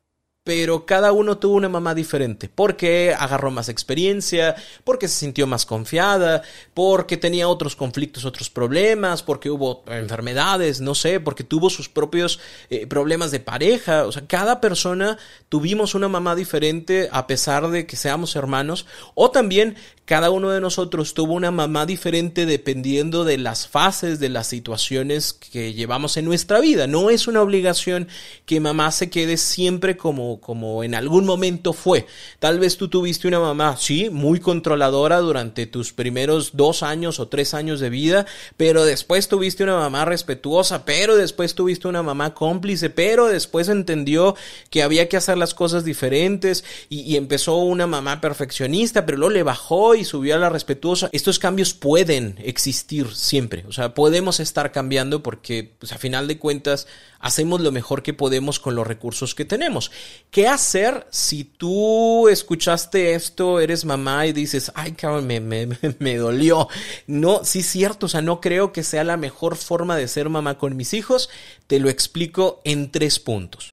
pero 0.44 0.88
cada 0.88 1.12
uno 1.12 1.38
tuvo 1.38 1.54
una 1.54 1.70
mamá 1.70 1.94
diferente, 1.94 2.50
porque 2.50 3.16
agarró 3.18 3.52
más 3.52 3.70
experiencia, 3.70 4.56
porque 4.84 5.08
se 5.08 5.20
sintió 5.20 5.46
más 5.46 5.68
confiada, 5.68 6.42
porque 6.74 7.16
tenía 7.16 7.48
otros 7.48 7.76
conflictos, 7.76 8.26
otros 8.26 8.50
problemas, 8.50 9.22
porque 9.22 9.52
hubo 9.52 9.84
enfermedades, 9.88 10.82
no 10.82 10.96
sé, 10.96 11.20
porque 11.20 11.44
tuvo 11.44 11.70
sus 11.70 11.90
propios 11.90 12.40
eh, 12.72 12.88
problemas 12.88 13.30
de 13.30 13.40
pareja, 13.40 14.06
o 14.06 14.12
sea, 14.12 14.26
cada 14.26 14.60
persona 14.62 15.20
tuvimos 15.48 15.94
una 15.94 16.08
mamá 16.08 16.36
diferente 16.36 17.08
a 17.12 17.28
pesar 17.28 17.70
de 17.70 17.86
que 17.86 17.96
seamos 17.96 18.36
hermanos, 18.36 18.88
o 19.14 19.30
también 19.30 19.76
cada 20.12 20.30
uno 20.30 20.50
de 20.50 20.60
nosotros 20.60 21.14
tuvo 21.14 21.36
una 21.36 21.52
mamá 21.52 21.86
diferente 21.86 22.46
dependiendo 22.46 23.24
de 23.24 23.38
las 23.38 23.68
fases, 23.70 24.20
de 24.20 24.28
las 24.28 24.48
situaciones 24.48 25.32
que 25.32 25.74
llevamos 25.74 26.18
en 26.18 26.26
nuestra 26.26 26.60
vida. 26.60 26.86
No 26.86 27.10
es 27.10 27.28
una 27.28 27.42
obligación 27.42 28.10
que 28.46 28.60
mamá 28.60 28.92
se 28.92 29.10
quede 29.10 29.38
siempre 29.38 29.96
como, 29.96 30.31
como 30.40 30.84
en 30.84 30.96
algún 30.96 31.26
momento 31.26 31.74
fue. 31.74 32.06
Tal 32.40 32.60
vez 32.60 32.78
tú 32.78 32.88
tuviste 32.88 33.28
una 33.28 33.40
mamá, 33.40 33.76
sí, 33.78 34.10
muy 34.10 34.40
controladora 34.40 35.20
durante 35.20 35.66
tus 35.66 35.92
primeros 35.92 36.52
dos 36.54 36.84
años 36.84 37.20
o 37.20 37.28
tres 37.28 37.54
años 37.54 37.80
de 37.80 37.90
vida, 37.90 38.26
pero 38.56 38.86
después 38.86 39.28
tuviste 39.28 39.64
una 39.64 39.78
mamá 39.78 40.06
respetuosa, 40.06 40.86
pero 40.86 41.16
después 41.16 41.56
tuviste 41.56 41.88
una 41.88 42.04
mamá 42.04 42.34
cómplice, 42.34 42.90
pero 42.90 43.28
después 43.28 43.68
entendió 43.68 44.36
que 44.70 44.84
había 44.84 45.10
que 45.10 45.18
hacer 45.18 45.38
las 45.38 45.54
cosas 45.54 45.84
diferentes 45.84 46.64
y, 46.88 47.02
y 47.02 47.18
empezó 47.18 47.58
una 47.58 47.88
mamá 47.88 48.22
perfeccionista, 48.22 49.06
pero 49.06 49.18
luego 49.18 49.34
le 49.34 49.44
bajó 49.44 49.96
y 49.96 50.06
subió 50.06 50.36
a 50.36 50.40
la 50.40 50.50
respetuosa. 50.50 51.10
Estos 51.12 51.40
cambios 51.40 51.74
pueden 51.74 52.36
existir 52.44 53.14
siempre. 53.16 53.66
O 53.68 53.72
sea, 53.72 53.94
podemos 53.94 54.40
estar 54.40 54.72
cambiando 54.72 55.24
porque, 55.24 55.72
pues, 55.80 55.92
a 55.92 55.98
final 55.98 56.28
de 56.28 56.38
cuentas, 56.38 56.88
hacemos 57.20 57.62
lo 57.62 57.72
mejor 57.72 58.04
que 58.04 58.14
podemos 58.14 58.60
con 58.60 58.76
los 58.76 58.86
recursos 58.86 59.36
que 59.36 59.46
tenemos. 59.46 59.92
¿Qué 60.34 60.48
hacer 60.48 61.06
si 61.10 61.44
tú 61.44 62.30
escuchaste 62.30 63.16
esto, 63.16 63.60
eres 63.60 63.84
mamá 63.84 64.26
y 64.28 64.32
dices, 64.32 64.72
ay, 64.76 64.94
cabrón, 64.94 65.28
me, 65.28 65.42
me, 65.42 65.68
me 66.00 66.16
dolió? 66.18 66.70
No, 67.06 67.44
sí 67.44 67.62
cierto. 67.62 68.06
O 68.06 68.10
sea, 68.10 68.22
no 68.22 68.40
creo 68.40 68.72
que 68.72 68.84
sea 68.84 69.04
la 69.04 69.18
mejor 69.18 69.58
forma 69.58 69.98
de 69.98 70.08
ser 70.08 70.30
mamá 70.30 70.58
con 70.58 70.78
mis 70.78 70.94
hijos. 70.94 71.30
Te 71.68 71.82
lo 71.82 71.90
explico 71.90 72.62
en 72.64 72.92
tres 72.92 73.20
puntos. 73.20 73.72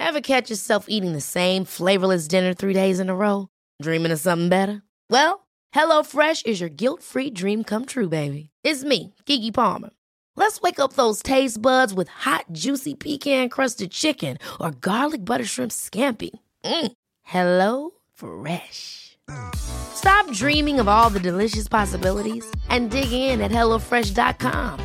Ever 0.00 0.20
catch 0.20 0.50
yourself 0.50 0.86
eating 0.88 1.12
the 1.12 1.20
same 1.20 1.64
flavorless 1.64 2.26
dinner 2.26 2.52
three 2.52 2.74
days 2.74 2.98
in 2.98 3.08
a 3.08 3.14
row? 3.14 3.46
Dreaming 3.80 4.10
of 4.10 4.18
something 4.18 4.48
better? 4.48 4.82
Well, 5.08 5.46
HelloFresh 5.72 6.44
is 6.46 6.60
your 6.60 6.68
guilt-free 6.68 7.30
dream 7.30 7.62
come 7.62 7.84
true, 7.86 8.08
baby. 8.08 8.50
It's 8.64 8.82
me, 8.82 9.14
Kiki 9.24 9.52
Palmer. 9.52 9.90
Let's 10.36 10.60
wake 10.60 10.78
up 10.78 10.92
those 10.92 11.22
taste 11.22 11.60
buds 11.60 11.92
with 11.92 12.08
hot, 12.08 12.44
juicy 12.52 12.94
pecan-crusted 12.94 13.90
chicken 13.90 14.38
or 14.60 14.70
garlic 14.70 15.24
butter 15.24 15.44
shrimp 15.44 15.72
scampi. 15.72 16.30
Mm. 16.64 16.92
Hello 17.22 17.90
Fresh. 18.14 19.18
Stop 19.56 20.30
dreaming 20.32 20.78
of 20.78 20.88
all 20.88 21.10
the 21.10 21.20
delicious 21.20 21.68
possibilities 21.68 22.44
and 22.68 22.90
dig 22.90 23.10
in 23.12 23.40
at 23.40 23.50
HelloFresh.com. 23.50 24.78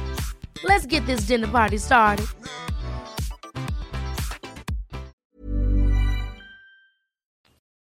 Let's 0.64 0.86
get 0.86 1.06
this 1.06 1.28
dinner 1.28 1.48
party 1.48 1.78
started. 1.78 2.26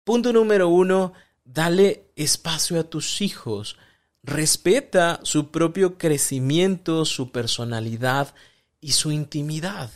Punto 0.04 0.34
número 0.34 0.68
uno, 0.68 1.14
dale 1.46 2.08
espacio 2.16 2.80
a 2.80 2.84
tus 2.84 3.22
hijos. 3.22 3.76
Respeta 4.24 5.20
su 5.24 5.52
propio 5.52 5.98
crecimiento, 5.98 7.06
su 7.06 7.32
personalidad 7.32 8.34
y 8.80 8.92
su 8.92 9.12
intimidad. 9.12 9.90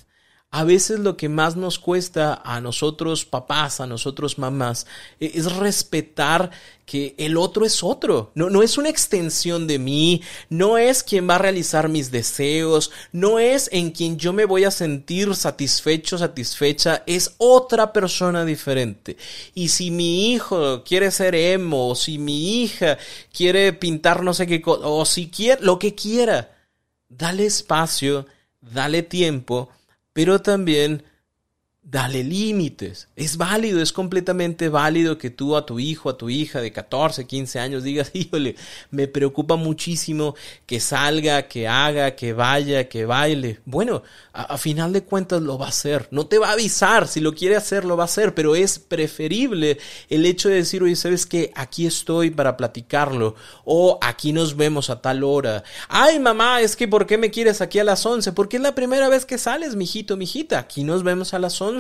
A 0.56 0.64
veces 0.64 1.02
lo 1.02 1.18
que 1.18 1.28
más 1.28 1.58
nos 1.58 1.80
cuesta 1.80 2.42
a 2.46 2.62
nosotros 2.62 3.26
papás, 3.26 3.82
a 3.82 3.88
nosotros 3.88 4.38
mamás, 4.38 4.88
e-, 5.20 5.34
es 5.36 5.54
respetar 5.54 6.50
que 6.86 7.14
el 7.18 7.36
otro 7.36 7.66
es 7.66 7.84
otro. 7.84 8.32
No, 8.36 8.50
no 8.50 8.64
es 8.64 8.78
una 8.78 8.88
extensión 8.88 9.68
de 9.68 9.80
mí, 9.80 10.22
no 10.48 10.78
es 10.78 11.04
quien 11.04 11.30
va 11.30 11.36
a 11.36 11.40
realizar 11.40 11.90
mis 11.90 12.10
deseos, 12.10 12.90
no 13.12 13.38
es 13.38 13.68
en 13.74 13.92
quien 13.92 14.18
yo 14.18 14.32
me 14.32 14.46
voy 14.46 14.64
a 14.64 14.72
sentir 14.72 15.36
satisfecho, 15.36 16.18
satisfecha, 16.18 17.04
es 17.06 17.36
otra 17.38 17.92
persona 17.92 18.46
diferente. 18.46 19.18
Y 19.56 19.68
si 19.68 19.92
mi 19.92 20.32
hijo 20.32 20.86
quiere 20.86 21.12
ser 21.12 21.36
emo, 21.36 21.90
o 21.90 21.96
si 21.96 22.18
mi 22.18 22.64
hija 22.64 22.98
quiere 23.34 23.74
pintar 23.74 24.24
no 24.24 24.34
sé 24.34 24.48
qué 24.48 24.62
cosa, 24.62 24.88
o 24.88 25.04
si 25.04 25.28
quiere 25.28 25.62
lo 25.66 25.78
que 25.80 25.96
quiera, 25.96 26.56
dale 27.10 27.46
espacio, 27.46 28.26
dale 28.62 29.04
tiempo 29.04 29.70
pero 30.16 30.42
también 30.42 31.04
dale 31.88 32.24
límites. 32.24 33.10
Es 33.16 33.38
válido, 33.38 33.80
es 33.80 33.94
completamente 33.94 34.70
válido 34.70 35.20
que 35.20 35.30
tú 35.30 35.56
a 35.56 35.68
tu 35.68 35.80
hijo, 35.80 36.10
a 36.10 36.18
tu 36.18 36.32
hija 36.32 36.60
de 36.60 36.72
14, 36.72 37.28
15 37.28 37.60
años 37.60 37.84
digas, 37.84 38.10
híjole, 38.14 38.56
me 38.90 39.08
preocupa 39.08 39.56
muchísimo 39.56 40.36
que 40.66 40.80
salga, 40.80 41.48
que 41.48 41.68
haga, 41.68 42.16
que 42.16 42.34
vaya, 42.34 42.90
que 42.90 43.06
baile. 43.06 43.60
Bueno, 43.66 44.02
a, 44.34 44.58
final 44.58 44.94
de 44.94 45.04
cuentas 45.04 45.44
lo 45.44 45.60
va 45.60 45.68
a 45.68 45.70
hacer. 45.70 46.08
No 46.10 46.26
te 46.26 46.40
va 46.40 46.50
a 46.50 46.54
avisar, 46.54 47.08
si 47.08 47.20
lo 47.20 47.36
quiere 47.36 47.56
hacer, 47.56 47.86
lo 47.86 47.96
va 47.96 48.04
a 48.04 48.06
hacer, 48.06 48.34
pero 48.34 48.56
es 48.56 48.80
preferible 48.80 49.78
el 50.10 50.26
hecho 50.26 50.50
de 50.50 50.56
decir, 50.56 50.82
oye, 50.82 50.96
¿sabes 50.96 51.28
qué? 51.28 51.52
Aquí 51.54 51.86
estoy 51.86 52.32
para 52.32 52.58
platicarlo. 52.58 53.36
O 53.64 54.00
aquí 54.02 54.34
nos 54.34 54.58
vemos 54.58 54.90
a 54.90 55.02
tal 55.02 55.24
hora. 55.24 55.64
Ay, 55.88 56.18
mamá, 56.20 56.62
es 56.62 56.76
que 56.76 56.88
¿por 56.88 57.06
qué 57.06 57.20
me 57.20 57.30
quieres 57.30 57.62
aquí 57.62 57.78
a 57.78 57.84
las 57.84 58.04
11? 58.04 58.32
Porque 58.32 58.58
es 58.58 58.64
la 58.64 58.74
primera 58.74 59.08
vez 59.08 59.26
que 59.26 59.38
sales, 59.38 59.76
mijito, 59.76 60.18
mijita. 60.18 60.58
Aquí 60.58 60.84
nos 60.84 61.04
vemos 61.04 61.36
a 61.36 61.40
las 61.40 61.62
11. 61.62 61.75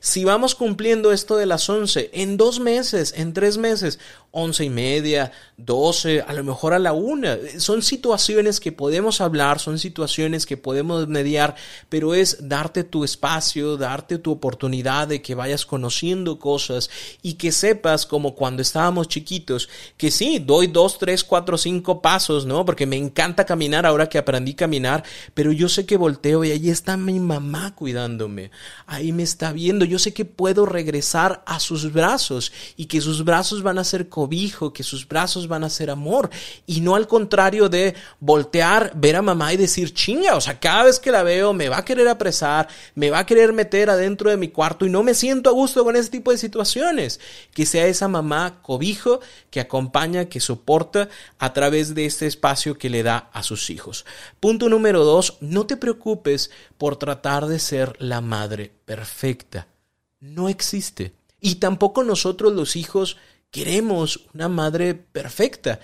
Si 0.00 0.24
vamos 0.24 0.54
cumpliendo 0.54 1.12
esto 1.12 1.36
de 1.36 1.46
las 1.46 1.68
11 1.68 2.10
en 2.12 2.36
dos 2.36 2.60
meses, 2.60 3.14
en 3.16 3.32
tres 3.32 3.58
meses, 3.58 3.98
once 4.32 4.64
y 4.64 4.70
media, 4.70 5.32
doce, 5.56 6.20
a 6.20 6.32
lo 6.32 6.44
mejor 6.44 6.72
a 6.72 6.78
la 6.78 6.92
una, 6.92 7.36
son 7.58 7.82
situaciones 7.82 8.60
que 8.60 8.70
podemos 8.70 9.20
hablar, 9.20 9.58
son 9.58 9.78
situaciones 9.78 10.46
que 10.46 10.56
podemos 10.56 11.08
mediar, 11.08 11.56
pero 11.88 12.14
es 12.14 12.48
darte 12.48 12.84
tu 12.84 13.02
espacio, 13.02 13.76
darte 13.76 14.18
tu 14.18 14.30
oportunidad 14.30 15.08
de 15.08 15.20
que 15.20 15.34
vayas 15.34 15.66
conociendo 15.66 16.38
cosas 16.38 16.90
y 17.22 17.34
que 17.34 17.50
sepas 17.50 18.06
como 18.06 18.34
cuando 18.36 18.62
estábamos 18.62 19.08
chiquitos, 19.08 19.68
que 19.96 20.12
sí, 20.12 20.38
doy 20.38 20.68
dos, 20.68 20.98
tres, 20.98 21.24
cuatro, 21.24 21.58
cinco 21.58 22.00
pasos, 22.00 22.46
¿no? 22.46 22.64
Porque 22.64 22.86
me 22.86 22.96
encanta 22.96 23.44
caminar 23.44 23.84
ahora 23.84 24.08
que 24.08 24.18
aprendí 24.18 24.52
a 24.52 24.56
caminar, 24.56 25.04
pero 25.34 25.50
yo 25.50 25.68
sé 25.68 25.86
que 25.86 25.96
volteo 25.96 26.44
y 26.44 26.52
ahí 26.52 26.70
está 26.70 26.96
mi 26.96 27.18
mamá 27.18 27.74
cuidándome, 27.74 28.52
ahí 28.86 29.10
me 29.10 29.24
está 29.24 29.52
viendo, 29.52 29.84
yo 29.84 29.98
sé 29.98 30.14
que 30.14 30.24
puedo 30.24 30.66
regresar 30.66 31.42
a 31.46 31.58
sus 31.58 31.92
brazos 31.92 32.52
y 32.76 32.86
que 32.86 33.00
sus 33.00 33.24
brazos 33.24 33.62
van 33.62 33.78
a 33.78 33.84
ser 33.84 34.08
cobijo, 34.20 34.70
que 34.74 34.82
sus 34.82 35.08
brazos 35.08 35.48
van 35.48 35.64
a 35.64 35.70
ser 35.70 35.88
amor 35.88 36.28
y 36.66 36.82
no 36.82 36.94
al 36.94 37.08
contrario 37.08 37.70
de 37.70 37.94
voltear, 38.18 38.92
ver 38.94 39.16
a 39.16 39.22
mamá 39.22 39.54
y 39.54 39.56
decir 39.56 39.94
chinga, 39.94 40.36
o 40.36 40.42
sea, 40.42 40.60
cada 40.60 40.84
vez 40.84 41.00
que 41.00 41.10
la 41.10 41.22
veo 41.22 41.54
me 41.54 41.70
va 41.70 41.78
a 41.78 41.84
querer 41.86 42.06
apresar, 42.06 42.68
me 42.94 43.08
va 43.08 43.20
a 43.20 43.24
querer 43.24 43.54
meter 43.54 43.88
adentro 43.88 44.28
de 44.28 44.36
mi 44.36 44.48
cuarto 44.48 44.84
y 44.84 44.90
no 44.90 45.02
me 45.02 45.14
siento 45.14 45.48
a 45.48 45.54
gusto 45.54 45.84
con 45.84 45.96
ese 45.96 46.10
tipo 46.10 46.32
de 46.32 46.36
situaciones. 46.36 47.18
Que 47.54 47.64
sea 47.64 47.86
esa 47.86 48.08
mamá 48.08 48.60
cobijo 48.60 49.20
que 49.48 49.60
acompaña, 49.60 50.26
que 50.26 50.40
soporta 50.40 51.08
a 51.38 51.54
través 51.54 51.94
de 51.94 52.04
este 52.04 52.26
espacio 52.26 52.76
que 52.76 52.90
le 52.90 53.02
da 53.02 53.30
a 53.32 53.42
sus 53.42 53.70
hijos. 53.70 54.04
Punto 54.38 54.68
número 54.68 55.02
dos, 55.02 55.38
no 55.40 55.64
te 55.64 55.78
preocupes 55.78 56.50
por 56.76 56.96
tratar 56.96 57.46
de 57.46 57.58
ser 57.58 57.96
la 57.98 58.20
madre 58.20 58.70
perfecta. 58.84 59.66
No 60.20 60.50
existe. 60.50 61.14
Y 61.40 61.54
tampoco 61.54 62.04
nosotros 62.04 62.52
los 62.52 62.76
hijos 62.76 63.16
queremos 63.50 64.20
una 64.34 64.48
madre 64.48 64.94
perfecta. 64.94 65.80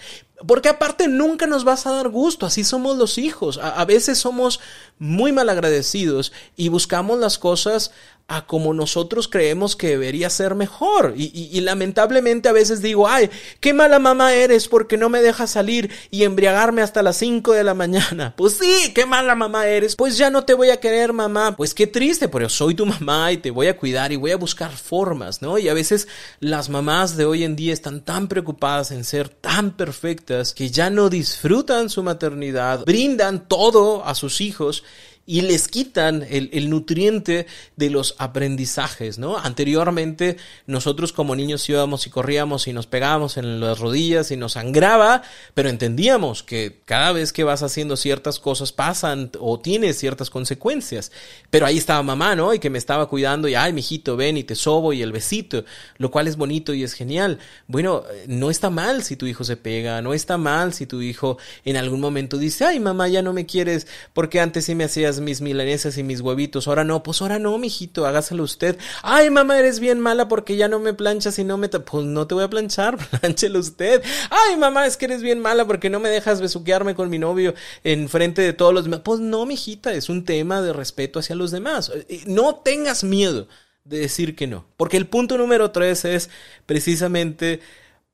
Porque 0.47 0.69
aparte 0.69 1.09
nunca 1.09 1.47
nos 1.47 1.65
vas 1.65 1.87
a 1.87 1.93
dar 1.93 2.11
gusto, 2.11 2.45
así 2.45 2.63
somos 2.63 2.99
los 2.99 3.17
hijos. 3.17 3.59
A, 3.59 3.85
veces 3.87 4.19
somos 4.19 4.61
muy 4.99 5.33
malagradecidos 5.33 6.33
y 6.57 6.69
buscamos 6.69 7.19
las 7.19 7.39
cosas 7.39 7.91
a 8.29 8.45
como 8.45 8.75
nosotros 8.75 9.29
creemos 9.29 9.77
que 9.77 9.89
debería 9.89 10.31
ser 10.31 10.57
mejor. 10.57 11.15
Y, 11.17 11.61
lamentablemente 11.61 12.49
a 12.49 12.53
veces 12.53 12.83
digo, 12.83 13.09
ay, 13.09 13.31
qué 13.61 13.73
mala 13.73 13.99
mamá 13.99 14.35
eres 14.35 14.67
porque 14.69 14.97
no 14.97 15.09
me 15.09 15.23
dejas 15.23 15.51
salir 15.51 15.91
y 16.11 16.25
embriagarme 16.25 16.83
hasta 16.83 17.03
las 17.03 17.17
5 17.19 17.53
de 17.53 17.65
la 17.65 17.75
mañana. 17.75 18.35
Pues 18.47 18.59
sí, 18.59 18.93
qué 18.95 19.07
mala 19.07 19.35
mamá 19.35 19.67
eres. 19.67 19.97
Pues 19.97 20.19
ya 20.19 20.31
no 20.31 20.45
te 20.45 20.55
voy 20.55 20.71
a 20.71 20.79
querer, 20.79 21.13
mamá. 21.13 21.57
Pues 21.57 21.75
qué 21.75 21.87
triste, 21.87 22.29
pero 22.29 22.49
soy 22.49 22.75
tu 22.75 22.85
mamá 22.85 23.33
y 23.33 23.39
te 23.39 23.51
voy 23.51 23.67
a 23.69 23.77
cuidar 23.77 24.13
y 24.13 24.17
voy 24.17 24.31
a 24.31 24.37
buscar 24.37 24.71
formas, 24.77 25.43
¿no? 25.43 25.59
Y 25.59 25.69
a 25.69 25.75
veces 25.75 26.07
las 26.39 26.69
mamás 26.69 27.17
de 27.17 27.25
hoy 27.25 27.45
en 27.45 27.57
día 27.57 27.73
están 27.73 28.03
tan 28.03 28.29
preocupadas 28.29 28.91
en 28.91 29.05
ser 29.05 29.29
tan 29.29 29.73
perfectas 29.73 30.53
que 30.53 30.71
ya 30.71 30.91
no 30.91 31.09
disfrutan 31.09 31.89
su 31.89 32.03
maternidad, 32.03 32.85
brindan 32.85 33.49
todo 33.49 34.05
a 34.05 34.15
sus 34.15 34.41
hijos 34.41 34.85
y 35.27 35.41
les 35.41 35.67
quitan 35.67 36.25
el, 36.31 36.71
nutriente 36.71 37.47
de 37.75 37.91
los 37.91 38.15
aprendizajes, 38.19 39.19
¿no? 39.19 39.37
Anteriormente 39.37 40.37
nosotros 40.67 41.13
como 41.13 41.35
niños 41.35 41.69
íbamos 41.69 42.07
y 42.07 42.11
corríamos 42.11 42.69
y 42.69 42.73
nos 42.73 42.87
pegábamos 42.87 43.37
en 43.37 43.59
las 43.59 43.81
rodillas 43.81 44.31
y 44.31 44.37
nos 44.37 44.53
sangraba, 44.53 45.23
pero 45.55 45.69
entendíamos 45.69 46.45
que 46.45 46.81
cada 46.85 47.11
vez 47.11 47.33
que 47.33 47.43
vas 47.43 47.65
haciendo 47.65 47.97
ciertas 47.97 48.39
cosas 48.39 48.71
pasan 48.71 49.33
o 49.41 49.59
tienes 49.59 49.99
ciertas 49.99 50.31
consecuencias. 50.31 51.11
Pero 51.51 51.67
ahí 51.67 51.77
estaba 51.77 52.03
mamá, 52.05 52.37
¿no? 52.37 52.55
Y 52.55 52.61
que 52.61 52.71
me 52.71 52.79
estaba 52.79 53.09
cuidando 53.09 53.49
y, 53.49 53.57
ay, 53.57 53.73
mijito, 53.73 54.17
ven 54.17 54.37
y 54.37 54.45
te 54.45 54.55
sobo 54.55 54.93
y 54.93 55.03
el 55.03 55.11
besito, 55.11 55.65
lo 55.99 56.11
cual 56.13 56.29
es 56.29 56.37
bonito 56.37 56.73
y 56.73 56.85
es 56.85 56.93
genial. 56.93 57.41
Bueno, 57.67 58.05
no 58.29 58.51
está 58.51 58.71
mal 58.71 59.03
si 59.03 59.17
tu 59.17 59.27
hijo 59.27 59.43
se 59.43 59.57
pega, 59.57 60.01
no 60.03 60.15
está 60.15 60.39
mal 60.39 60.73
si 60.73 60.87
tu 60.87 61.03
hijo 61.03 61.39
en 61.65 61.77
algún 61.77 62.01
momento 62.01 62.39
dice, 62.39 62.65
ay, 62.65 62.79
mamá, 62.79 63.09
ya 63.09 63.23
no 63.23 63.33
me 63.33 63.47
quieres 63.47 63.89
porque 64.13 64.41
antes 64.41 64.67
sí 64.67 64.75
me 64.75 64.85
hacías 64.85 65.16
mis 65.21 65.41
milanesas 65.41 65.99
y 65.99 66.03
mis 66.03 66.21
huevitos, 66.21 66.69
ahora 66.69 66.85
no, 66.85 67.03
pues 67.03 67.23
ahora 67.23 67.39
no, 67.39 67.57
mijito, 67.59 68.07
hágaselo 68.07 68.43
usted. 68.43 68.79
Ay, 69.03 69.31
mamá, 69.31 69.59
eres 69.59 69.81
bien 69.81 70.01
mala 70.01 70.29
porque 70.29 70.57
ya 70.57 70.69
no 70.69 70.79
me 70.79 70.95
planchas 70.95 71.39
y 71.39 71.45
no 71.45 71.57
me... 71.57 71.69
Pues 71.69 72.05
no 72.05 72.27
te 72.27 72.35
voy 72.35 72.45
a 72.45 72.51
planchar, 72.51 72.97
planchelo 73.21 73.59
usted. 73.59 74.03
Ay, 74.31 74.57
mamá, 74.57 74.87
es 74.87 74.97
que 74.97 75.07
eres 75.07 75.23
bien 75.23 75.41
mala 75.41 75.67
porque 75.67 75.91
no 75.91 76.01
me 76.01 76.09
dejas 76.09 76.41
besuquearme 76.41 76.95
con 76.95 77.11
mi 77.11 77.19
novio 77.19 77.55
en 77.85 78.09
frente 78.09 78.43
de 78.43 78.53
todos 78.53 78.73
los. 78.73 78.89
Pues 79.01 79.21
no, 79.21 79.47
mijita, 79.47 79.93
es 79.93 80.09
un 80.09 80.25
tema 80.25 80.63
de 80.63 80.73
respeto 80.73 81.19
hacia 81.19 81.37
los 81.37 81.51
demás. 81.51 81.93
Eh, 82.09 82.23
no 82.27 82.57
tengas 82.57 83.05
miedo 83.05 83.49
de 83.85 83.99
decir 83.99 84.37
que 84.37 84.47
no. 84.47 84.67
Porque 84.77 84.97
el 84.97 85.07
punto 85.07 85.39
número 85.39 85.71
tres 85.71 86.05
es 86.05 86.31
precisamente 86.67 87.61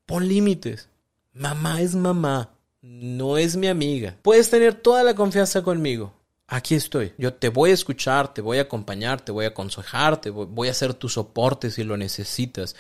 pon 0.07 0.29
límites. 0.29 0.89
Mamá 1.33 1.81
es 1.81 1.95
mamá, 1.95 2.51
no 2.83 3.39
es 3.39 3.57
mi 3.57 3.69
amiga. 3.69 4.17
Puedes 4.23 4.51
tener 4.51 4.75
toda 4.75 5.03
la 5.03 5.15
confianza 5.15 5.63
conmigo. 5.63 6.13
Aquí 6.53 6.75
estoy. 6.75 7.15
Yo 7.17 7.33
te 7.33 7.49
voy 7.49 7.71
a 7.71 7.73
escuchar, 7.73 8.35
te 8.35 8.43
voy 8.43 8.59
a 8.59 8.63
acompañar, 8.63 9.23
te 9.23 9.33
voy 9.33 9.47
a 9.47 9.49
aconsejar, 9.49 10.21
te 10.21 10.29
voy 10.29 10.69
a 10.69 10.71
hacer 10.71 10.93
tu 10.93 11.09
soporte 11.09 11.71
si 11.71 11.83
lo 11.83 11.97
necesitas. 11.97 12.77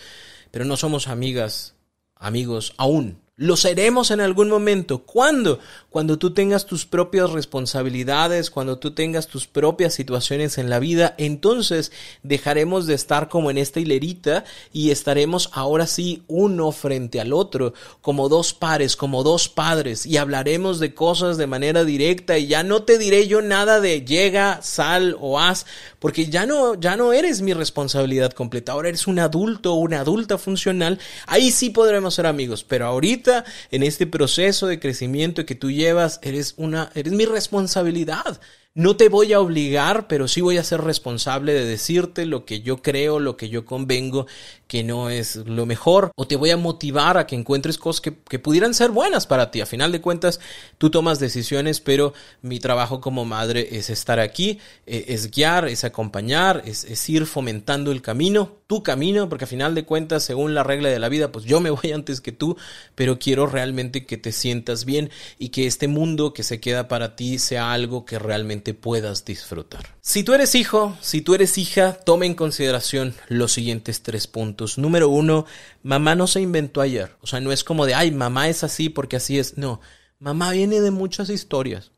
Pero 0.51 0.67
no 0.67 0.77
somos 0.77 1.09
amigas, 1.09 1.75
amigos 2.15 2.75
aún. 2.77 3.23
Lo 3.43 3.57
seremos 3.57 4.13
en 4.13 4.21
algún 4.21 4.49
momento. 4.49 4.99
¿Cuándo? 4.99 5.59
Cuando 5.91 6.17
tú 6.17 6.33
tengas 6.33 6.65
tus 6.65 6.87
propias 6.87 7.31
responsabilidades, 7.31 8.51
cuando 8.51 8.79
tú 8.79 8.93
tengas 8.93 9.27
tus 9.27 9.49
propias 9.49 9.95
situaciones 9.95 10.59
en 10.59 10.71
la 10.71 10.79
vida, 10.79 11.17
entonces 11.19 11.91
dejaremos 12.23 12.87
de 12.87 12.95
estar 12.95 13.29
como 13.29 13.51
en 13.51 13.59
esta 13.59 13.81
hilerita 13.81 14.45
y 14.73 14.93
estaremos 14.93 15.51
ahora 15.55 15.89
sí 15.89 16.23
uno 16.29 16.71
frente 16.71 17.21
al 17.21 17.33
otro, 17.33 17.75
como 18.01 18.29
dos 18.29 18.55
pares, 18.55 18.95
como 18.95 19.25
dos 19.25 19.49
padres, 19.49 20.07
y 20.07 20.19
hablaremos 20.19 20.79
de 20.79 20.95
cosas 20.95 21.37
de 21.37 21.49
manera 21.49 21.85
directa 21.85 22.39
y 22.39 22.47
ya 22.47 22.63
no 22.63 22.85
te 22.85 22.97
diré 22.97 23.27
yo 23.27 23.43
nada 23.43 23.81
de 23.81 24.05
llega, 24.05 24.63
sal 24.63 25.17
o 25.21 25.41
haz, 25.41 25.67
porque 25.99 26.27
ya 26.27 26.47
no, 26.47 26.77
ya 26.77 26.97
no 26.97 27.13
eres 27.13 27.43
mi 27.43 27.55
responsabilidad 27.55 28.31
completa. 28.33 28.71
Ahora 28.71 28.89
eres 28.89 29.09
un 29.09 29.19
adulto 29.19 29.75
o 29.75 29.79
una 29.79 29.99
adulta 29.99 30.39
funcional. 30.39 31.01
Ahí 31.27 31.51
sí 31.51 31.71
podremos 31.71 32.15
ser 32.15 32.27
amigos, 32.27 32.63
pero 32.63 32.87
ahorita 32.87 33.32
en 33.71 33.83
este 33.83 34.07
proceso 34.07 34.67
de 34.67 34.81
crecimiento 34.81 35.47
que 35.47 35.55
tú 35.55 35.71
llevas, 35.71 36.21
eres 36.23 36.55
una, 36.57 36.91
eres 36.95 37.13
mi 37.13 37.25
responsabilidad. 37.25 38.41
No 38.75 38.97
te 38.97 39.11
voy 39.11 39.35
a 39.35 39.41
obligar, 39.41 40.09
pero 40.09 40.29
sí 40.29 40.41
voy 40.41 40.57
a 40.57 40.65
ser 40.65 40.81
responsable 40.81 41.53
de 41.53 41.67
decirte 41.67 42.25
lo 42.25 42.47
que 42.47 42.63
yo 42.63 42.81
creo, 42.81 43.19
lo 43.19 43.37
que 43.37 43.51
yo 43.51 43.67
convengo 43.67 44.27
que 44.73 44.83
no 44.83 45.11
es 45.11 45.37
lo 45.37 45.67
mejor, 45.67 46.13
o 46.17 46.27
te 46.27 46.35
voy 46.35 46.49
a 46.49 46.57
motivar 46.57 47.19
a 47.19 47.27
que 47.27 47.37
encuentres 47.37 47.77
cosas 47.77 48.01
que, 48.01 48.39
pudieran 48.39 48.73
ser 48.73 48.91
buenas 48.91 49.27
para 49.27 49.51
ti. 49.51 49.61
A 49.61 49.67
final 49.67 49.93
de 49.93 50.01
cuentas, 50.01 50.41
tú 50.79 50.89
tomas 50.89 51.19
decisiones, 51.19 51.83
pero 51.83 52.15
mi 52.41 52.59
trabajo 52.59 53.03
como 53.03 53.27
madre 53.27 53.69
es 53.73 53.91
estar 53.91 54.19
aquí, 54.19 54.61
eh, 54.87 55.05
es 55.09 55.31
guiar, 55.31 55.69
es 55.69 55.85
acompañar, 55.85 56.63
es, 56.65 56.85
es 56.85 57.07
ir 57.11 57.27
fomentando 57.27 57.93
el 57.93 58.01
camino, 58.01 58.63
tu 58.67 58.83
camino, 58.83 59.29
porque 59.29 59.45
a 59.45 59.47
final 59.47 59.75
de 59.75 59.85
cuentas, 59.85 60.25
según 60.25 60.55
la 60.55 60.63
regla 60.63 60.89
de 60.89 60.99
la 60.99 61.11
vida, 61.11 61.31
pues 61.31 61.45
yo 61.45 61.61
me 61.61 61.69
voy 61.69 61.93
antes 61.95 62.23
que 62.23 62.33
tú, 62.33 62.57
pero 62.95 63.19
quiero 63.19 63.47
realmente 63.47 64.07
que 64.07 64.17
te 64.17 64.33
sientas 64.33 64.87
bien 64.87 65.11
y 65.39 65.51
que 65.51 65.67
este 65.67 65.87
mundo 65.87 66.33
que 66.33 66.45
se 66.45 66.61
queda 66.61 66.89
para 66.89 67.15
ti 67.15 67.39
sea 67.39 67.75
algo 67.75 68.07
que 68.07 68.19
realmente 68.19 68.73
puedas 68.73 69.27
disfrutar. 69.27 69.95
Si 70.01 70.25
tú 70.25 70.33
eres 70.33 70.55
hijo, 70.55 70.97
si 71.03 71.21
tú 71.21 71.35
eres 71.35 71.59
hija, 71.59 71.93
toma 71.93 72.25
en 72.25 72.35
consideración 72.35 73.15
los 73.29 73.53
siguientes 73.53 74.03
tres 74.03 74.27
puntos. 74.27 74.62
Número 74.79 75.09
uno, 75.09 75.47
mamá 75.83 76.15
no 76.15 76.27
se 76.27 76.41
inventó 76.41 76.81
ayer. 76.81 77.17
O 77.21 77.27
sea, 77.27 77.41
no 77.41 77.53
es 77.53 77.65
como 77.65 77.87
de, 77.87 77.95
ay, 77.95 78.11
mamá 78.11 78.49
es 78.49 78.65
así 78.65 78.89
porque 78.89 79.17
así 79.17 79.39
es. 79.39 79.59
No, 79.59 79.81
mamá 80.19 80.51
viene 80.53 80.81
de 80.81 80.91
muchas 80.91 81.31
historias. 81.31 81.93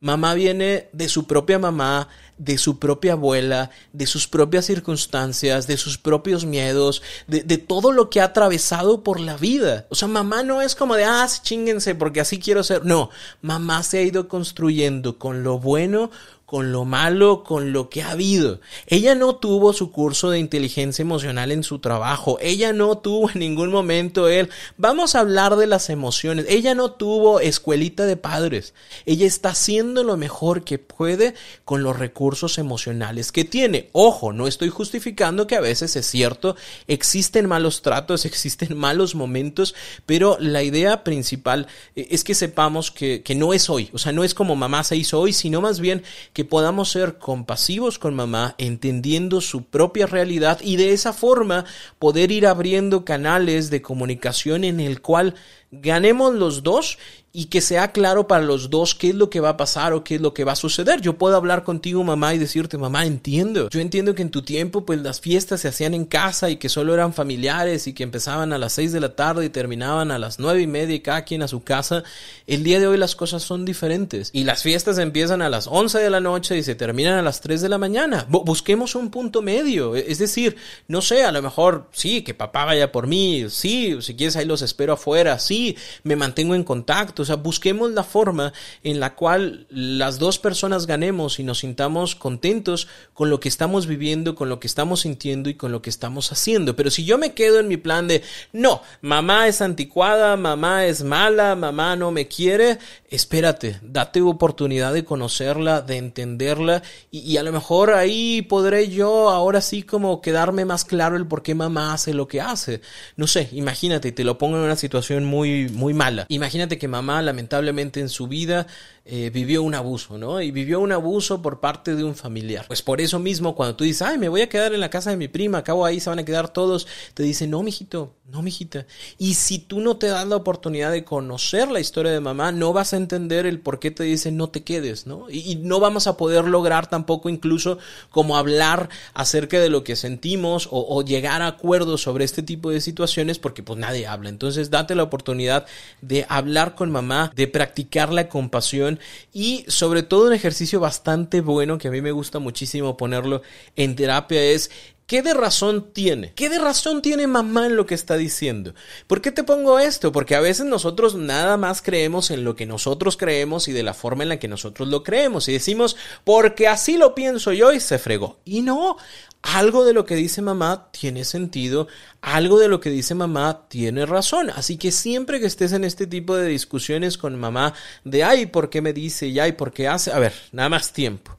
Mamá 0.00 0.34
viene 0.34 0.90
de 0.92 1.08
su 1.08 1.26
propia 1.26 1.58
mamá, 1.58 2.08
de 2.36 2.58
su 2.58 2.78
propia 2.78 3.12
abuela, 3.12 3.70
de 3.94 4.06
sus 4.06 4.28
propias 4.28 4.66
circunstancias, 4.66 5.66
de 5.66 5.78
sus 5.78 5.96
propios 5.96 6.44
miedos, 6.44 7.00
de, 7.26 7.42
de, 7.42 7.56
todo 7.56 7.90
lo 7.90 8.10
que 8.10 8.20
ha 8.20 8.24
atravesado 8.24 9.02
por 9.02 9.18
la 9.18 9.38
vida. 9.38 9.86
O 9.88 9.94
sea, 9.94 10.06
mamá 10.06 10.42
no 10.42 10.60
es 10.60 10.74
como 10.74 10.94
de, 10.94 11.04
ah, 11.04 11.26
chinguense 11.42 11.94
porque 11.94 12.20
así 12.20 12.38
quiero 12.38 12.62
ser. 12.62 12.84
No, 12.84 13.08
mamá 13.40 13.82
se 13.82 13.96
ha 13.96 14.02
ido 14.02 14.28
construyendo 14.28 15.18
con 15.18 15.42
lo 15.42 15.58
bueno 15.58 16.10
con 16.46 16.72
lo 16.72 16.84
malo, 16.84 17.42
con 17.42 17.72
lo 17.72 17.88
que 17.88 18.02
ha 18.02 18.10
habido. 18.10 18.60
Ella 18.86 19.14
no 19.14 19.36
tuvo 19.36 19.72
su 19.72 19.90
curso 19.90 20.30
de 20.30 20.38
inteligencia 20.38 21.02
emocional 21.02 21.50
en 21.50 21.62
su 21.62 21.78
trabajo. 21.78 22.38
Ella 22.40 22.72
no 22.72 22.98
tuvo 22.98 23.30
en 23.30 23.38
ningún 23.38 23.70
momento 23.70 24.28
él. 24.28 24.50
Vamos 24.76 25.14
a 25.14 25.20
hablar 25.20 25.56
de 25.56 25.66
las 25.66 25.88
emociones. 25.88 26.46
Ella 26.48 26.74
no 26.74 26.92
tuvo 26.92 27.40
escuelita 27.40 28.04
de 28.04 28.16
padres. 28.16 28.74
Ella 29.06 29.26
está 29.26 29.50
haciendo 29.50 30.04
lo 30.04 30.16
mejor 30.16 30.64
que 30.64 30.78
puede 30.78 31.34
con 31.64 31.82
los 31.82 31.98
recursos 31.98 32.58
emocionales 32.58 33.32
que 33.32 33.44
tiene. 33.44 33.88
Ojo, 33.92 34.32
no 34.32 34.46
estoy 34.46 34.68
justificando 34.68 35.46
que 35.46 35.56
a 35.56 35.60
veces 35.60 35.96
es 35.96 36.06
cierto, 36.06 36.56
existen 36.86 37.46
malos 37.46 37.82
tratos, 37.82 38.24
existen 38.24 38.76
malos 38.76 39.14
momentos, 39.14 39.74
pero 40.04 40.36
la 40.40 40.62
idea 40.62 41.04
principal 41.04 41.68
eh, 41.96 42.08
es 42.10 42.22
que 42.22 42.34
sepamos 42.34 42.90
que, 42.90 43.22
que 43.22 43.34
no 43.34 43.54
es 43.54 43.70
hoy. 43.70 43.88
O 43.92 43.98
sea, 43.98 44.12
no 44.12 44.24
es 44.24 44.34
como 44.34 44.56
mamá 44.56 44.84
se 44.84 44.96
hizo 44.96 45.20
hoy, 45.20 45.32
sino 45.32 45.60
más 45.60 45.80
bien 45.80 46.02
que 46.34 46.44
podamos 46.44 46.90
ser 46.90 47.18
compasivos 47.18 47.98
con 47.98 48.14
mamá, 48.14 48.56
entendiendo 48.58 49.40
su 49.40 49.64
propia 49.64 50.06
realidad 50.06 50.58
y 50.60 50.76
de 50.76 50.92
esa 50.92 51.12
forma 51.12 51.64
poder 51.98 52.32
ir 52.32 52.46
abriendo 52.46 53.04
canales 53.04 53.70
de 53.70 53.80
comunicación 53.80 54.64
en 54.64 54.80
el 54.80 55.00
cual 55.00 55.36
ganemos 55.70 56.34
los 56.34 56.62
dos 56.62 56.98
y 57.36 57.46
que 57.46 57.60
sea 57.60 57.90
claro 57.90 58.28
para 58.28 58.44
los 58.44 58.70
dos 58.70 58.94
qué 58.94 59.08
es 59.08 59.16
lo 59.16 59.28
que 59.28 59.40
va 59.40 59.48
a 59.50 59.56
pasar 59.56 59.92
o 59.92 60.04
qué 60.04 60.14
es 60.14 60.20
lo 60.20 60.32
que 60.32 60.44
va 60.44 60.52
a 60.52 60.56
suceder. 60.56 61.00
Yo 61.00 61.18
puedo 61.18 61.36
hablar 61.36 61.64
contigo, 61.64 62.04
mamá, 62.04 62.32
y 62.32 62.38
decirte, 62.38 62.78
mamá, 62.78 63.04
entiendo. 63.06 63.68
Yo 63.70 63.80
entiendo 63.80 64.14
que 64.14 64.22
en 64.22 64.30
tu 64.30 64.42
tiempo, 64.42 64.86
pues 64.86 65.02
las 65.02 65.20
fiestas 65.20 65.60
se 65.60 65.66
hacían 65.66 65.94
en 65.94 66.04
casa 66.04 66.48
y 66.48 66.58
que 66.58 66.68
solo 66.68 66.94
eran 66.94 67.12
familiares 67.12 67.88
y 67.88 67.92
que 67.92 68.04
empezaban 68.04 68.52
a 68.52 68.58
las 68.58 68.74
seis 68.74 68.92
de 68.92 69.00
la 69.00 69.16
tarde 69.16 69.46
y 69.46 69.48
terminaban 69.48 70.12
a 70.12 70.18
las 70.20 70.38
nueve 70.38 70.62
y 70.62 70.68
media 70.68 70.94
y 70.94 71.00
cada 71.00 71.24
quien 71.24 71.42
a 71.42 71.48
su 71.48 71.64
casa. 71.64 72.04
El 72.46 72.62
día 72.62 72.78
de 72.78 72.86
hoy 72.86 72.98
las 72.98 73.16
cosas 73.16 73.42
son 73.42 73.64
diferentes 73.64 74.30
y 74.32 74.44
las 74.44 74.62
fiestas 74.62 74.98
empiezan 74.98 75.42
a 75.42 75.48
las 75.48 75.66
once 75.66 75.98
de 75.98 76.10
la 76.10 76.20
noche 76.24 76.58
y 76.58 76.64
se 76.64 76.74
terminan 76.74 77.14
a 77.14 77.22
las 77.22 77.40
tres 77.40 77.62
de 77.62 77.68
la 77.68 77.78
mañana. 77.78 78.26
busquemos 78.28 78.96
un 78.96 79.12
punto 79.12 79.42
medio. 79.42 79.94
E-, 79.94 80.10
es 80.10 80.18
decir, 80.18 80.56
no 80.88 81.00
sé, 81.00 81.22
a 81.22 81.30
lo 81.30 81.42
mejor 81.42 81.88
sí, 81.92 82.22
que 82.22 82.34
papá 82.34 82.64
vaya 82.64 82.90
por 82.90 83.06
mí, 83.06 83.46
sí, 83.48 83.98
si 84.00 84.16
quieres 84.16 84.34
ahí 84.34 84.46
los 84.46 84.62
espero 84.62 84.94
afuera, 84.94 85.38
sí, 85.38 85.76
me 86.02 86.16
mantengo 86.16 86.56
en 86.56 86.64
contacto 86.64 87.04
o 87.22 87.24
sea, 87.24 87.36
busquemos 87.36 87.90
la 87.92 88.04
forma 88.04 88.52
en 88.82 89.00
la 89.00 89.14
cual 89.14 89.66
las 89.70 90.18
dos 90.18 90.38
personas 90.38 90.86
ganemos 90.86 91.38
y 91.38 91.44
nos 91.44 91.58
sintamos 91.58 92.14
contentos 92.14 92.88
con 93.12 93.30
lo 93.30 93.40
que 93.40 93.48
estamos 93.48 93.86
viviendo, 93.86 94.34
con 94.34 94.48
lo 94.48 94.60
que 94.60 94.66
estamos 94.66 95.00
sintiendo 95.00 95.50
y 95.50 95.54
con 95.54 95.72
lo 95.72 95.82
que 95.82 95.90
estamos 95.90 96.32
haciendo. 96.32 96.76
Pero 96.76 96.90
si 96.90 97.04
yo 97.04 97.18
me 97.18 97.32
quedo 97.34 97.60
en 97.60 97.68
mi 97.68 97.76
plan 97.76 98.08
de, 98.08 98.22
no, 98.52 98.82
mamá 99.00 99.48
es 99.48 99.60
anticuada, 99.60 100.36
mamá 100.36 100.86
es 100.86 101.02
mala, 101.02 101.54
mamá 101.54 101.96
no 101.96 102.10
me 102.10 102.28
quiere, 102.28 102.78
espérate, 103.10 103.80
date 103.82 104.20
oportunidad 104.20 104.92
de 104.92 105.04
conocerla, 105.04 105.82
de 105.82 105.96
entenderla 106.14 106.82
y, 107.10 107.36
a 107.36 107.42
lo 107.42 107.50
mejor 107.50 107.92
ahí 107.92 108.42
podré 108.42 108.88
yo 108.88 109.30
ahora 109.30 109.60
sí 109.60 109.82
como 109.82 110.20
quedarme 110.20 110.64
más 110.64 110.84
claro 110.84 111.16
el 111.16 111.26
por 111.26 111.42
qué 111.42 111.54
mamá 111.54 111.92
hace 111.92 112.14
lo 112.14 112.28
que 112.28 112.40
hace. 112.40 112.80
No 113.16 113.26
sé, 113.26 113.48
imagínate, 113.52 114.12
te 114.12 114.22
lo 114.22 114.38
pongo 114.38 114.56
en 114.56 114.62
una 114.62 114.76
situación 114.76 115.24
muy, 115.24 115.68
muy 115.68 115.92
mala. 115.92 116.26
Imagínate 116.28 116.78
que 116.78 116.86
mamá 116.86 117.20
lamentablemente 117.22 118.00
en 118.00 118.08
su 118.08 118.28
vida 118.28 118.66
eh, 119.06 119.30
vivió 119.30 119.62
un 119.62 119.74
abuso, 119.74 120.16
¿no? 120.16 120.40
Y 120.40 120.50
vivió 120.50 120.80
un 120.80 120.92
abuso 120.92 121.42
por 121.42 121.60
parte 121.60 121.94
de 121.94 122.04
un 122.04 122.14
familiar. 122.14 122.64
Pues 122.66 122.80
por 122.80 123.00
eso 123.00 123.18
mismo, 123.18 123.54
cuando 123.54 123.76
tú 123.76 123.84
dices, 123.84 124.02
ay, 124.02 124.16
me 124.16 124.28
voy 124.28 124.40
a 124.40 124.48
quedar 124.48 124.72
en 124.72 124.80
la 124.80 124.88
casa 124.88 125.10
de 125.10 125.16
mi 125.16 125.28
prima, 125.28 125.58
acabo 125.58 125.84
ahí 125.84 126.00
se 126.00 126.08
van 126.08 126.20
a 126.20 126.24
quedar 126.24 126.48
todos, 126.48 126.86
te 127.12 127.22
dice, 127.22 127.46
no, 127.46 127.62
mijito, 127.62 128.14
no, 128.26 128.40
mijita. 128.40 128.86
Y 129.18 129.34
si 129.34 129.58
tú 129.58 129.80
no 129.80 129.98
te 129.98 130.06
das 130.06 130.26
la 130.26 130.36
oportunidad 130.36 130.90
de 130.90 131.04
conocer 131.04 131.70
la 131.70 131.80
historia 131.80 132.12
de 132.12 132.20
mamá, 132.20 132.50
no 132.52 132.72
vas 132.72 132.94
a 132.94 132.96
entender 132.96 133.44
el 133.44 133.60
por 133.60 133.78
qué 133.78 133.90
te 133.90 134.04
dice 134.04 134.32
no 134.32 134.48
te 134.48 134.62
quedes, 134.62 135.06
¿no? 135.06 135.28
Y, 135.30 135.56
no 135.56 135.80
vamos 135.80 136.03
a 136.06 136.16
poder 136.16 136.44
lograr 136.44 136.88
tampoco 136.88 137.28
incluso 137.28 137.78
como 138.10 138.36
hablar 138.36 138.88
acerca 139.14 139.58
de 139.58 139.68
lo 139.68 139.84
que 139.84 139.96
sentimos 139.96 140.68
o, 140.70 140.86
o 140.88 141.02
llegar 141.02 141.42
a 141.42 141.48
acuerdos 141.48 142.02
sobre 142.02 142.24
este 142.24 142.42
tipo 142.42 142.70
de 142.70 142.80
situaciones 142.80 143.38
porque 143.38 143.62
pues 143.62 143.78
nadie 143.78 144.06
habla. 144.06 144.28
Entonces, 144.28 144.70
date 144.70 144.94
la 144.94 145.02
oportunidad 145.02 145.24
oportunidad 145.24 145.66
de 146.02 146.26
hablar 146.28 146.74
con 146.74 146.90
mamá, 146.90 147.32
de 147.34 147.48
practicar 147.48 148.12
la 148.12 148.28
compasión 148.28 149.00
y 149.32 149.64
sobre 149.68 150.02
todo 150.02 150.26
un 150.26 150.34
ejercicio 150.34 150.80
bastante 150.80 151.40
bueno 151.40 151.78
que 151.78 151.88
a 151.88 151.90
mí 151.90 152.02
me 152.02 152.12
gusta 152.12 152.38
muchísimo 152.38 152.96
ponerlo 152.98 153.40
en 153.74 153.96
terapia 153.96 154.42
es 154.42 154.70
¿Qué 155.06 155.20
de 155.20 155.34
razón 155.34 155.92
tiene? 155.92 156.32
¿Qué 156.34 156.48
de 156.48 156.58
razón 156.58 157.02
tiene 157.02 157.26
mamá 157.26 157.66
en 157.66 157.76
lo 157.76 157.84
que 157.84 157.94
está 157.94 158.16
diciendo? 158.16 158.74
¿Por 159.06 159.20
qué 159.20 159.30
te 159.30 159.44
pongo 159.44 159.78
esto? 159.78 160.12
Porque 160.12 160.34
a 160.34 160.40
veces 160.40 160.64
nosotros 160.64 161.14
nada 161.14 161.58
más 161.58 161.82
creemos 161.82 162.30
en 162.30 162.42
lo 162.42 162.56
que 162.56 162.64
nosotros 162.64 163.18
creemos 163.18 163.68
y 163.68 163.72
de 163.72 163.82
la 163.82 163.92
forma 163.92 164.22
en 164.22 164.30
la 164.30 164.38
que 164.38 164.48
nosotros 164.48 164.88
lo 164.88 165.02
creemos 165.02 165.46
y 165.46 165.52
decimos, 165.52 165.96
porque 166.24 166.68
así 166.68 166.96
lo 166.96 167.14
pienso 167.14 167.52
yo 167.52 167.70
y 167.72 167.80
se 167.80 167.98
fregó. 167.98 168.38
Y 168.46 168.62
no, 168.62 168.96
algo 169.42 169.84
de 169.84 169.92
lo 169.92 170.06
que 170.06 170.16
dice 170.16 170.40
mamá 170.40 170.88
tiene 170.90 171.24
sentido, 171.24 171.86
algo 172.22 172.58
de 172.58 172.68
lo 172.68 172.80
que 172.80 172.88
dice 172.88 173.14
mamá 173.14 173.66
tiene 173.68 174.06
razón. 174.06 174.48
Así 174.56 174.78
que 174.78 174.90
siempre 174.90 175.38
que 175.38 175.46
estés 175.46 175.72
en 175.72 175.84
este 175.84 176.06
tipo 176.06 176.34
de 176.34 176.48
discusiones 176.48 177.18
con 177.18 177.38
mamá 177.38 177.74
de, 178.04 178.24
ay, 178.24 178.46
¿por 178.46 178.70
qué 178.70 178.80
me 178.80 178.94
dice? 178.94 179.26
Y 179.26 179.38
ay, 179.38 179.52
¿por 179.52 179.70
qué 179.74 179.86
hace? 179.86 180.12
A 180.12 180.18
ver, 180.18 180.32
nada 180.52 180.70
más 180.70 180.94
tiempo. 180.94 181.36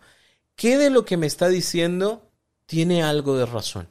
¿Qué 0.55 0.77
de 0.77 0.91
lo 0.91 1.03
que 1.03 1.17
me 1.17 1.25
está 1.25 1.49
diciendo 1.49 2.24
tiene 2.65 3.03
algo 3.03 3.37
de 3.37 3.45
razón. 3.45 3.87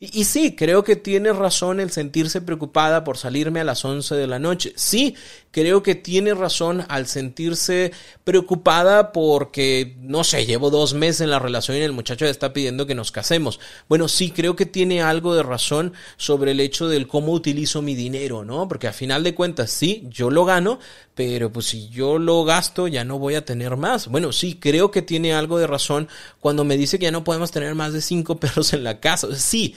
Y, 0.00 0.26
sí, 0.26 0.54
creo 0.54 0.84
que 0.84 0.94
tiene 0.94 1.32
razón 1.32 1.80
el 1.80 1.90
sentirse 1.90 2.40
preocupada 2.40 3.02
por 3.02 3.18
salirme 3.18 3.58
a 3.58 3.64
las 3.64 3.84
11 3.84 4.14
de 4.14 4.28
la 4.28 4.38
noche. 4.38 4.72
Sí, 4.76 5.16
creo 5.50 5.82
que 5.82 5.96
tiene 5.96 6.34
razón 6.34 6.84
al 6.88 7.08
sentirse 7.08 7.90
preocupada 8.22 9.10
porque, 9.10 9.96
no 9.98 10.22
sé, 10.22 10.46
llevo 10.46 10.70
dos 10.70 10.94
meses 10.94 11.22
en 11.22 11.30
la 11.30 11.40
relación 11.40 11.76
y 11.76 11.80
el 11.80 11.90
muchacho 11.90 12.26
está 12.26 12.52
pidiendo 12.52 12.86
que 12.86 12.94
nos 12.94 13.10
casemos. 13.10 13.58
Bueno, 13.88 14.06
sí, 14.06 14.30
creo 14.30 14.54
que 14.54 14.66
tiene 14.66 15.02
algo 15.02 15.34
de 15.34 15.42
razón 15.42 15.94
sobre 16.16 16.52
el 16.52 16.60
hecho 16.60 16.86
del 16.86 17.08
cómo 17.08 17.32
utilizo 17.32 17.82
mi 17.82 17.96
dinero, 17.96 18.44
¿no? 18.44 18.68
Porque 18.68 18.86
a 18.86 18.92
final 18.92 19.24
de 19.24 19.34
cuentas, 19.34 19.72
sí, 19.72 20.06
yo 20.10 20.30
lo 20.30 20.44
gano, 20.44 20.78
pero 21.16 21.52
pues 21.52 21.66
si 21.66 21.88
yo 21.88 22.16
lo 22.20 22.44
gasto 22.44 22.86
ya 22.86 23.04
no 23.04 23.18
voy 23.18 23.34
a 23.34 23.44
tener 23.44 23.76
más. 23.76 24.06
Bueno, 24.06 24.30
sí, 24.30 24.54
creo 24.60 24.92
que 24.92 25.02
tiene 25.02 25.34
algo 25.34 25.58
de 25.58 25.66
razón 25.66 26.06
cuando 26.38 26.62
me 26.62 26.76
dice 26.76 27.00
que 27.00 27.06
ya 27.06 27.10
no 27.10 27.24
podemos 27.24 27.50
tener 27.50 27.74
más 27.74 27.92
de 27.92 28.00
cinco 28.00 28.36
perros 28.40 28.72
en 28.72 28.84
la 28.84 29.00
casa. 29.00 29.34
Sí, 29.34 29.74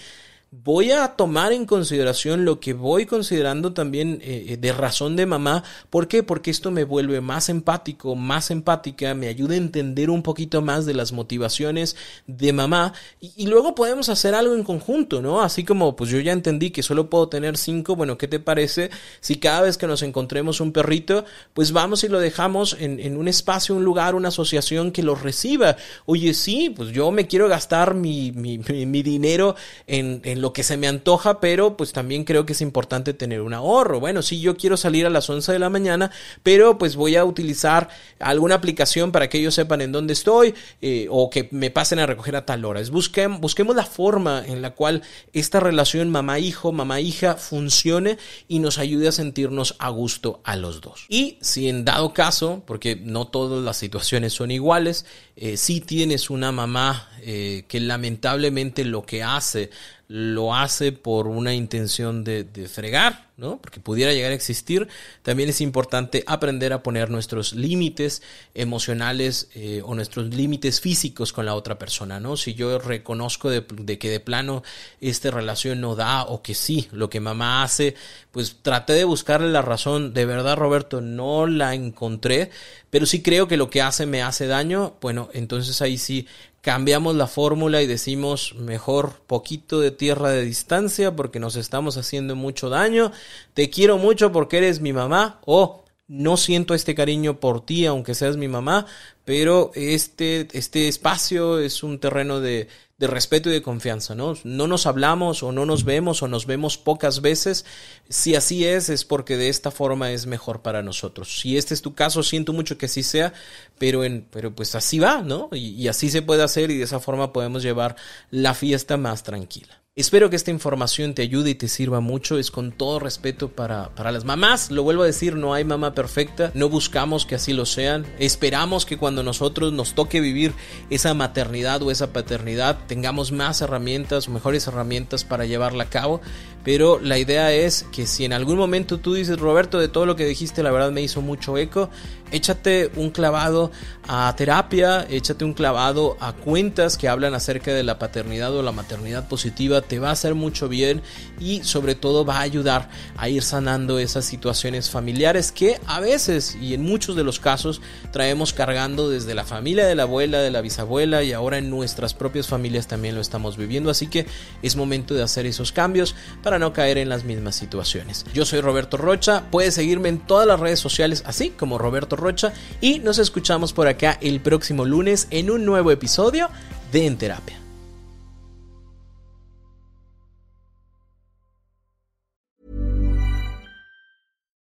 voy 0.53 0.91
a 0.91 1.07
tomar 1.15 1.53
en 1.53 1.65
consideración 1.65 2.43
lo 2.43 2.59
que 2.59 2.73
voy 2.73 3.05
considerando 3.05 3.71
también 3.71 4.19
eh, 4.21 4.47
eh, 4.49 4.57
de 4.57 4.73
razón 4.73 5.15
de 5.15 5.25
mamá. 5.25 5.63
¿Por 5.89 6.09
qué? 6.09 6.23
Porque 6.23 6.51
esto 6.51 6.71
me 6.71 6.83
vuelve 6.83 7.21
más 7.21 7.47
empático, 7.47 8.17
más 8.17 8.51
empática, 8.51 9.13
me 9.13 9.29
ayuda 9.29 9.53
a 9.53 9.57
entender 9.57 10.09
un 10.09 10.21
poquito 10.23 10.61
más 10.61 10.85
de 10.85 10.93
las 10.93 11.13
motivaciones 11.13 11.95
de 12.27 12.51
mamá 12.51 12.93
y, 13.21 13.47
luego 13.47 13.75
podemos 13.75 14.09
hacer 14.09 14.35
algo 14.35 14.53
en 14.53 14.63
conjunto, 14.63 15.21
¿no? 15.21 15.41
Así 15.41 15.63
como 15.63 15.95
pues 15.95 16.09
yo 16.09 16.19
ya 16.19 16.33
entendí 16.33 16.71
que 16.71 16.83
solo 16.83 17.09
puedo 17.09 17.29
tener 17.29 17.55
cinco, 17.57 17.95
bueno, 17.95 18.17
¿qué 18.17 18.27
te 18.27 18.39
parece 18.39 18.89
si 19.21 19.37
cada 19.37 19.61
vez 19.61 19.77
que 19.77 19.87
nos 19.87 20.03
encontremos 20.03 20.59
un 20.59 20.73
perrito, 20.73 21.23
pues 21.53 21.71
vamos 21.71 22.03
y 22.03 22.09
lo 22.09 22.19
dejamos 22.19 22.75
en, 22.79 22.99
en 22.99 23.15
un 23.15 23.29
espacio, 23.29 23.75
un 23.75 23.85
lugar, 23.85 24.15
una 24.15 24.27
asociación 24.29 24.91
que 24.91 25.01
lo 25.01 25.15
reciba? 25.15 25.77
Oye, 26.05 26.33
sí, 26.33 26.73
pues 26.75 26.89
yo 26.89 27.09
me 27.11 27.27
quiero 27.27 27.47
gastar 27.47 27.93
mi, 27.93 28.31
mi, 28.33 28.57
dinero 29.01 29.55
en, 29.87 30.21
en 30.23 30.40
lo 30.41 30.53
que 30.53 30.63
se 30.63 30.77
me 30.77 30.87
antoja, 30.87 31.39
pero 31.39 31.77
pues 31.77 31.93
también 31.93 32.23
creo 32.23 32.45
que 32.45 32.53
es 32.53 32.61
importante 32.61 33.13
tener 33.13 33.41
un 33.41 33.53
ahorro. 33.53 33.99
Bueno, 33.99 34.21
si 34.21 34.41
yo 34.41 34.57
quiero 34.57 34.75
salir 34.75 35.05
a 35.05 35.09
las 35.09 35.29
11 35.29 35.53
de 35.53 35.59
la 35.59 35.69
mañana, 35.69 36.11
pero 36.43 36.77
pues 36.77 36.95
voy 36.95 37.15
a 37.15 37.23
utilizar 37.23 37.89
alguna 38.19 38.55
aplicación 38.55 39.11
para 39.11 39.29
que 39.29 39.37
ellos 39.37 39.55
sepan 39.55 39.81
en 39.81 39.91
dónde 39.91 40.13
estoy 40.13 40.53
eh, 40.81 41.07
o 41.09 41.29
que 41.29 41.47
me 41.51 41.71
pasen 41.71 41.99
a 41.99 42.05
recoger 42.05 42.35
a 42.35 42.45
tal 42.45 42.65
hora. 42.65 42.81
Es 42.81 42.89
busquemos 42.89 43.75
la 43.75 43.85
forma 43.85 44.43
en 44.45 44.61
la 44.61 44.71
cual 44.71 45.03
esta 45.33 45.59
relación 45.59 46.09
mamá-hijo, 46.09 46.71
mamá-hija 46.71 47.35
funcione 47.35 48.17
y 48.47 48.59
nos 48.59 48.77
ayude 48.77 49.07
a 49.07 49.11
sentirnos 49.11 49.75
a 49.79 49.89
gusto 49.89 50.41
a 50.43 50.55
los 50.55 50.81
dos. 50.81 51.05
Y 51.07 51.37
si 51.41 51.69
en 51.69 51.85
dado 51.85 52.13
caso, 52.13 52.63
porque 52.65 52.95
no 52.95 53.27
todas 53.27 53.63
las 53.63 53.77
situaciones 53.77 54.33
son 54.33 54.51
iguales, 54.51 55.05
eh, 55.35 55.57
si 55.57 55.81
tienes 55.81 56.29
una 56.29 56.51
mamá 56.51 57.09
eh, 57.21 57.65
que 57.67 57.79
lamentablemente 57.79 58.83
lo 58.85 59.03
que 59.03 59.23
hace 59.23 59.69
lo 60.11 60.53
hace 60.53 60.91
por 60.91 61.25
una 61.25 61.53
intención 61.53 62.25
de, 62.25 62.43
de, 62.43 62.67
fregar, 62.67 63.29
¿no? 63.37 63.59
Porque 63.61 63.79
pudiera 63.79 64.11
llegar 64.11 64.31
a 64.31 64.35
existir. 64.35 64.89
También 65.21 65.47
es 65.47 65.61
importante 65.61 66.25
aprender 66.27 66.73
a 66.73 66.83
poner 66.83 67.09
nuestros 67.09 67.53
límites 67.53 68.21
emocionales 68.53 69.47
eh, 69.55 69.81
o 69.85 69.95
nuestros 69.95 70.27
límites 70.35 70.81
físicos 70.81 71.31
con 71.31 71.45
la 71.45 71.55
otra 71.55 71.79
persona, 71.79 72.19
¿no? 72.19 72.35
Si 72.35 72.55
yo 72.55 72.77
reconozco 72.77 73.49
de, 73.49 73.61
de, 73.61 73.97
que 73.97 74.09
de 74.09 74.19
plano 74.19 74.63
esta 74.99 75.31
relación 75.31 75.79
no 75.79 75.95
da 75.95 76.23
o 76.23 76.41
que 76.41 76.55
sí, 76.55 76.89
lo 76.91 77.09
que 77.09 77.21
mamá 77.21 77.63
hace, 77.63 77.95
pues 78.31 78.57
traté 78.61 78.91
de 78.91 79.05
buscarle 79.05 79.49
la 79.49 79.61
razón. 79.61 80.13
De 80.13 80.25
verdad, 80.25 80.57
Roberto, 80.57 80.99
no 80.99 81.47
la 81.47 81.73
encontré, 81.73 82.51
pero 82.89 83.05
sí 83.05 83.21
creo 83.21 83.47
que 83.47 83.55
lo 83.55 83.69
que 83.69 83.81
hace 83.81 84.05
me 84.05 84.21
hace 84.21 84.45
daño. 84.45 84.97
Bueno, 84.99 85.29
entonces 85.31 85.81
ahí 85.81 85.97
sí 85.97 86.27
cambiamos 86.61 87.15
la 87.15 87.27
fórmula 87.27 87.81
y 87.81 87.87
decimos 87.87 88.53
mejor 88.55 89.13
poquito 89.27 89.79
de 89.79 89.91
tierra 89.91 90.29
de 90.29 90.43
distancia 90.43 91.15
porque 91.15 91.39
nos 91.39 91.55
estamos 91.55 91.97
haciendo 91.97 92.35
mucho 92.35 92.69
daño, 92.69 93.11
te 93.53 93.69
quiero 93.69 93.97
mucho 93.97 94.31
porque 94.31 94.57
eres 94.57 94.79
mi 94.79 94.93
mamá 94.93 95.39
o 95.45 95.80
no 96.11 96.35
siento 96.35 96.73
este 96.73 96.93
cariño 96.93 97.39
por 97.39 97.65
ti 97.65 97.85
aunque 97.85 98.15
seas 98.15 98.35
mi 98.35 98.49
mamá, 98.49 98.85
pero 99.23 99.71
este, 99.75 100.45
este 100.51 100.89
espacio 100.89 101.57
es 101.59 101.83
un 101.83 101.99
terreno 101.99 102.41
de, 102.41 102.67
de 102.97 103.07
respeto 103.07 103.49
y 103.49 103.53
de 103.53 103.61
confianza, 103.61 104.13
¿no? 104.13 104.33
No 104.43 104.67
nos 104.67 104.87
hablamos 104.87 105.41
o 105.41 105.53
no 105.53 105.65
nos 105.65 105.85
vemos 105.85 106.21
o 106.21 106.27
nos 106.27 106.45
vemos 106.45 106.77
pocas 106.77 107.21
veces. 107.21 107.65
Si 108.09 108.35
así 108.35 108.65
es, 108.65 108.89
es 108.89 109.05
porque 109.05 109.37
de 109.37 109.47
esta 109.47 109.71
forma 109.71 110.11
es 110.11 110.25
mejor 110.25 110.61
para 110.61 110.83
nosotros. 110.83 111.39
Si 111.39 111.57
este 111.57 111.73
es 111.73 111.81
tu 111.81 111.95
caso, 111.95 112.23
siento 112.23 112.51
mucho 112.51 112.77
que 112.77 112.87
así 112.87 113.03
sea, 113.03 113.31
pero, 113.79 114.03
en, 114.03 114.27
pero 114.29 114.53
pues 114.53 114.75
así 114.75 114.99
va, 114.99 115.21
¿no? 115.21 115.47
Y, 115.53 115.69
y 115.69 115.87
así 115.87 116.09
se 116.09 116.21
puede 116.21 116.43
hacer 116.43 116.71
y 116.71 116.77
de 116.77 116.83
esa 116.83 116.99
forma 116.99 117.31
podemos 117.31 117.63
llevar 117.63 117.95
la 118.31 118.53
fiesta 118.53 118.97
más 118.97 119.23
tranquila. 119.23 119.80
Espero 119.97 120.29
que 120.29 120.37
esta 120.37 120.51
información 120.51 121.13
te 121.13 121.21
ayude 121.21 121.49
y 121.49 121.55
te 121.55 121.67
sirva 121.67 121.99
mucho. 121.99 122.37
Es 122.37 122.49
con 122.49 122.71
todo 122.71 122.97
respeto 122.97 123.49
para, 123.49 123.89
para, 123.93 124.13
las 124.13 124.23
mamás. 124.23 124.71
Lo 124.71 124.83
vuelvo 124.83 125.03
a 125.03 125.05
decir, 125.05 125.35
no 125.35 125.53
hay 125.53 125.65
mamá 125.65 125.93
perfecta. 125.93 126.49
No 126.53 126.69
buscamos 126.69 127.25
que 127.25 127.35
así 127.35 127.51
lo 127.51 127.65
sean. 127.65 128.05
Esperamos 128.17 128.85
que 128.85 128.97
cuando 128.97 129.21
nosotros 129.21 129.73
nos 129.73 129.93
toque 129.93 130.21
vivir 130.21 130.53
esa 130.89 131.13
maternidad 131.13 131.83
o 131.83 131.91
esa 131.91 132.13
paternidad 132.13 132.79
tengamos 132.87 133.33
más 133.33 133.59
herramientas 133.59 134.29
mejores 134.29 134.65
herramientas 134.65 135.25
para 135.25 135.45
llevarla 135.45 135.83
a 135.83 135.89
cabo. 135.89 136.21
Pero 136.63 136.99
la 137.01 137.17
idea 137.17 137.51
es 137.51 137.85
que 137.91 138.05
si 138.05 138.23
en 138.23 138.31
algún 138.31 138.57
momento 138.57 138.99
tú 138.99 139.13
dices, 139.13 139.39
Roberto, 139.39 139.77
de 139.77 139.89
todo 139.89 140.05
lo 140.05 140.15
que 140.15 140.25
dijiste, 140.25 140.63
la 140.63 140.71
verdad 140.71 140.91
me 140.91 141.01
hizo 141.01 141.21
mucho 141.21 141.57
eco, 141.57 141.89
échate 142.31 142.91
un 142.95 143.11
clavado 143.11 143.71
a 144.07 144.33
terapia, 144.35 145.05
échate 145.09 145.45
un 145.45 145.53
clavado 145.53 146.17
a 146.19 146.33
cuentas 146.33 146.97
que 146.97 147.07
hablan 147.07 147.33
acerca 147.33 147.73
de 147.73 147.83
la 147.83 147.99
paternidad 147.99 148.55
o 148.55 148.63
la 148.63 148.71
maternidad 148.71 149.27
positiva, 149.27 149.81
te 149.81 149.99
va 149.99 150.09
a 150.09 150.13
hacer 150.13 150.35
mucho 150.35 150.67
bien 150.67 151.01
y 151.39 151.63
sobre 151.63 151.95
todo 151.95 152.25
va 152.25 152.37
a 152.37 152.41
ayudar 152.41 152.89
a 153.17 153.29
ir 153.29 153.43
sanando 153.43 153.99
esas 153.99 154.25
situaciones 154.25 154.89
familiares 154.89 155.51
que 155.51 155.79
a 155.85 155.99
veces 155.99 156.57
y 156.59 156.73
en 156.73 156.81
muchos 156.81 157.15
de 157.15 157.23
los 157.23 157.39
casos 157.39 157.81
traemos 158.11 158.53
cargando 158.53 159.09
desde 159.09 159.35
la 159.35 159.45
familia 159.45 159.85
de 159.85 159.95
la 159.95 160.03
abuela, 160.03 160.39
de 160.39 160.51
la 160.51 160.61
bisabuela 160.61 161.23
y 161.23 161.33
ahora 161.33 161.57
en 161.57 161.69
nuestras 161.69 162.13
propias 162.13 162.47
familias 162.47 162.87
también 162.87 163.15
lo 163.15 163.21
estamos 163.21 163.57
viviendo, 163.57 163.89
así 163.89 164.07
que 164.07 164.25
es 164.61 164.75
momento 164.75 165.13
de 165.13 165.23
hacer 165.23 165.45
esos 165.45 165.71
cambios 165.71 166.15
para 166.43 166.59
no 166.59 166.73
caer 166.73 166.97
en 166.97 167.09
las 167.09 167.23
mismas 167.23 167.55
situaciones. 167.55 168.25
Yo 168.33 168.45
soy 168.45 168.61
Roberto 168.61 168.97
Rocha, 168.97 169.43
puedes 169.51 169.75
seguirme 169.75 170.09
en 170.09 170.19
todas 170.19 170.47
las 170.47 170.59
redes 170.59 170.79
sociales 170.79 171.23
así 171.25 171.49
como 171.49 171.77
Roberto 171.77 172.15
Rocha 172.21 172.53
y 172.79 172.99
nos 172.99 173.19
escuchamos 173.19 173.73
por 173.73 173.87
acá 173.87 174.17
el 174.21 174.39
próximo 174.39 174.85
lunes 174.85 175.27
en 175.31 175.49
un 175.49 175.65
nuevo 175.65 175.91
episodio 175.91 176.49
de 176.93 177.07
En 177.07 177.17
Terapia. 177.17 177.60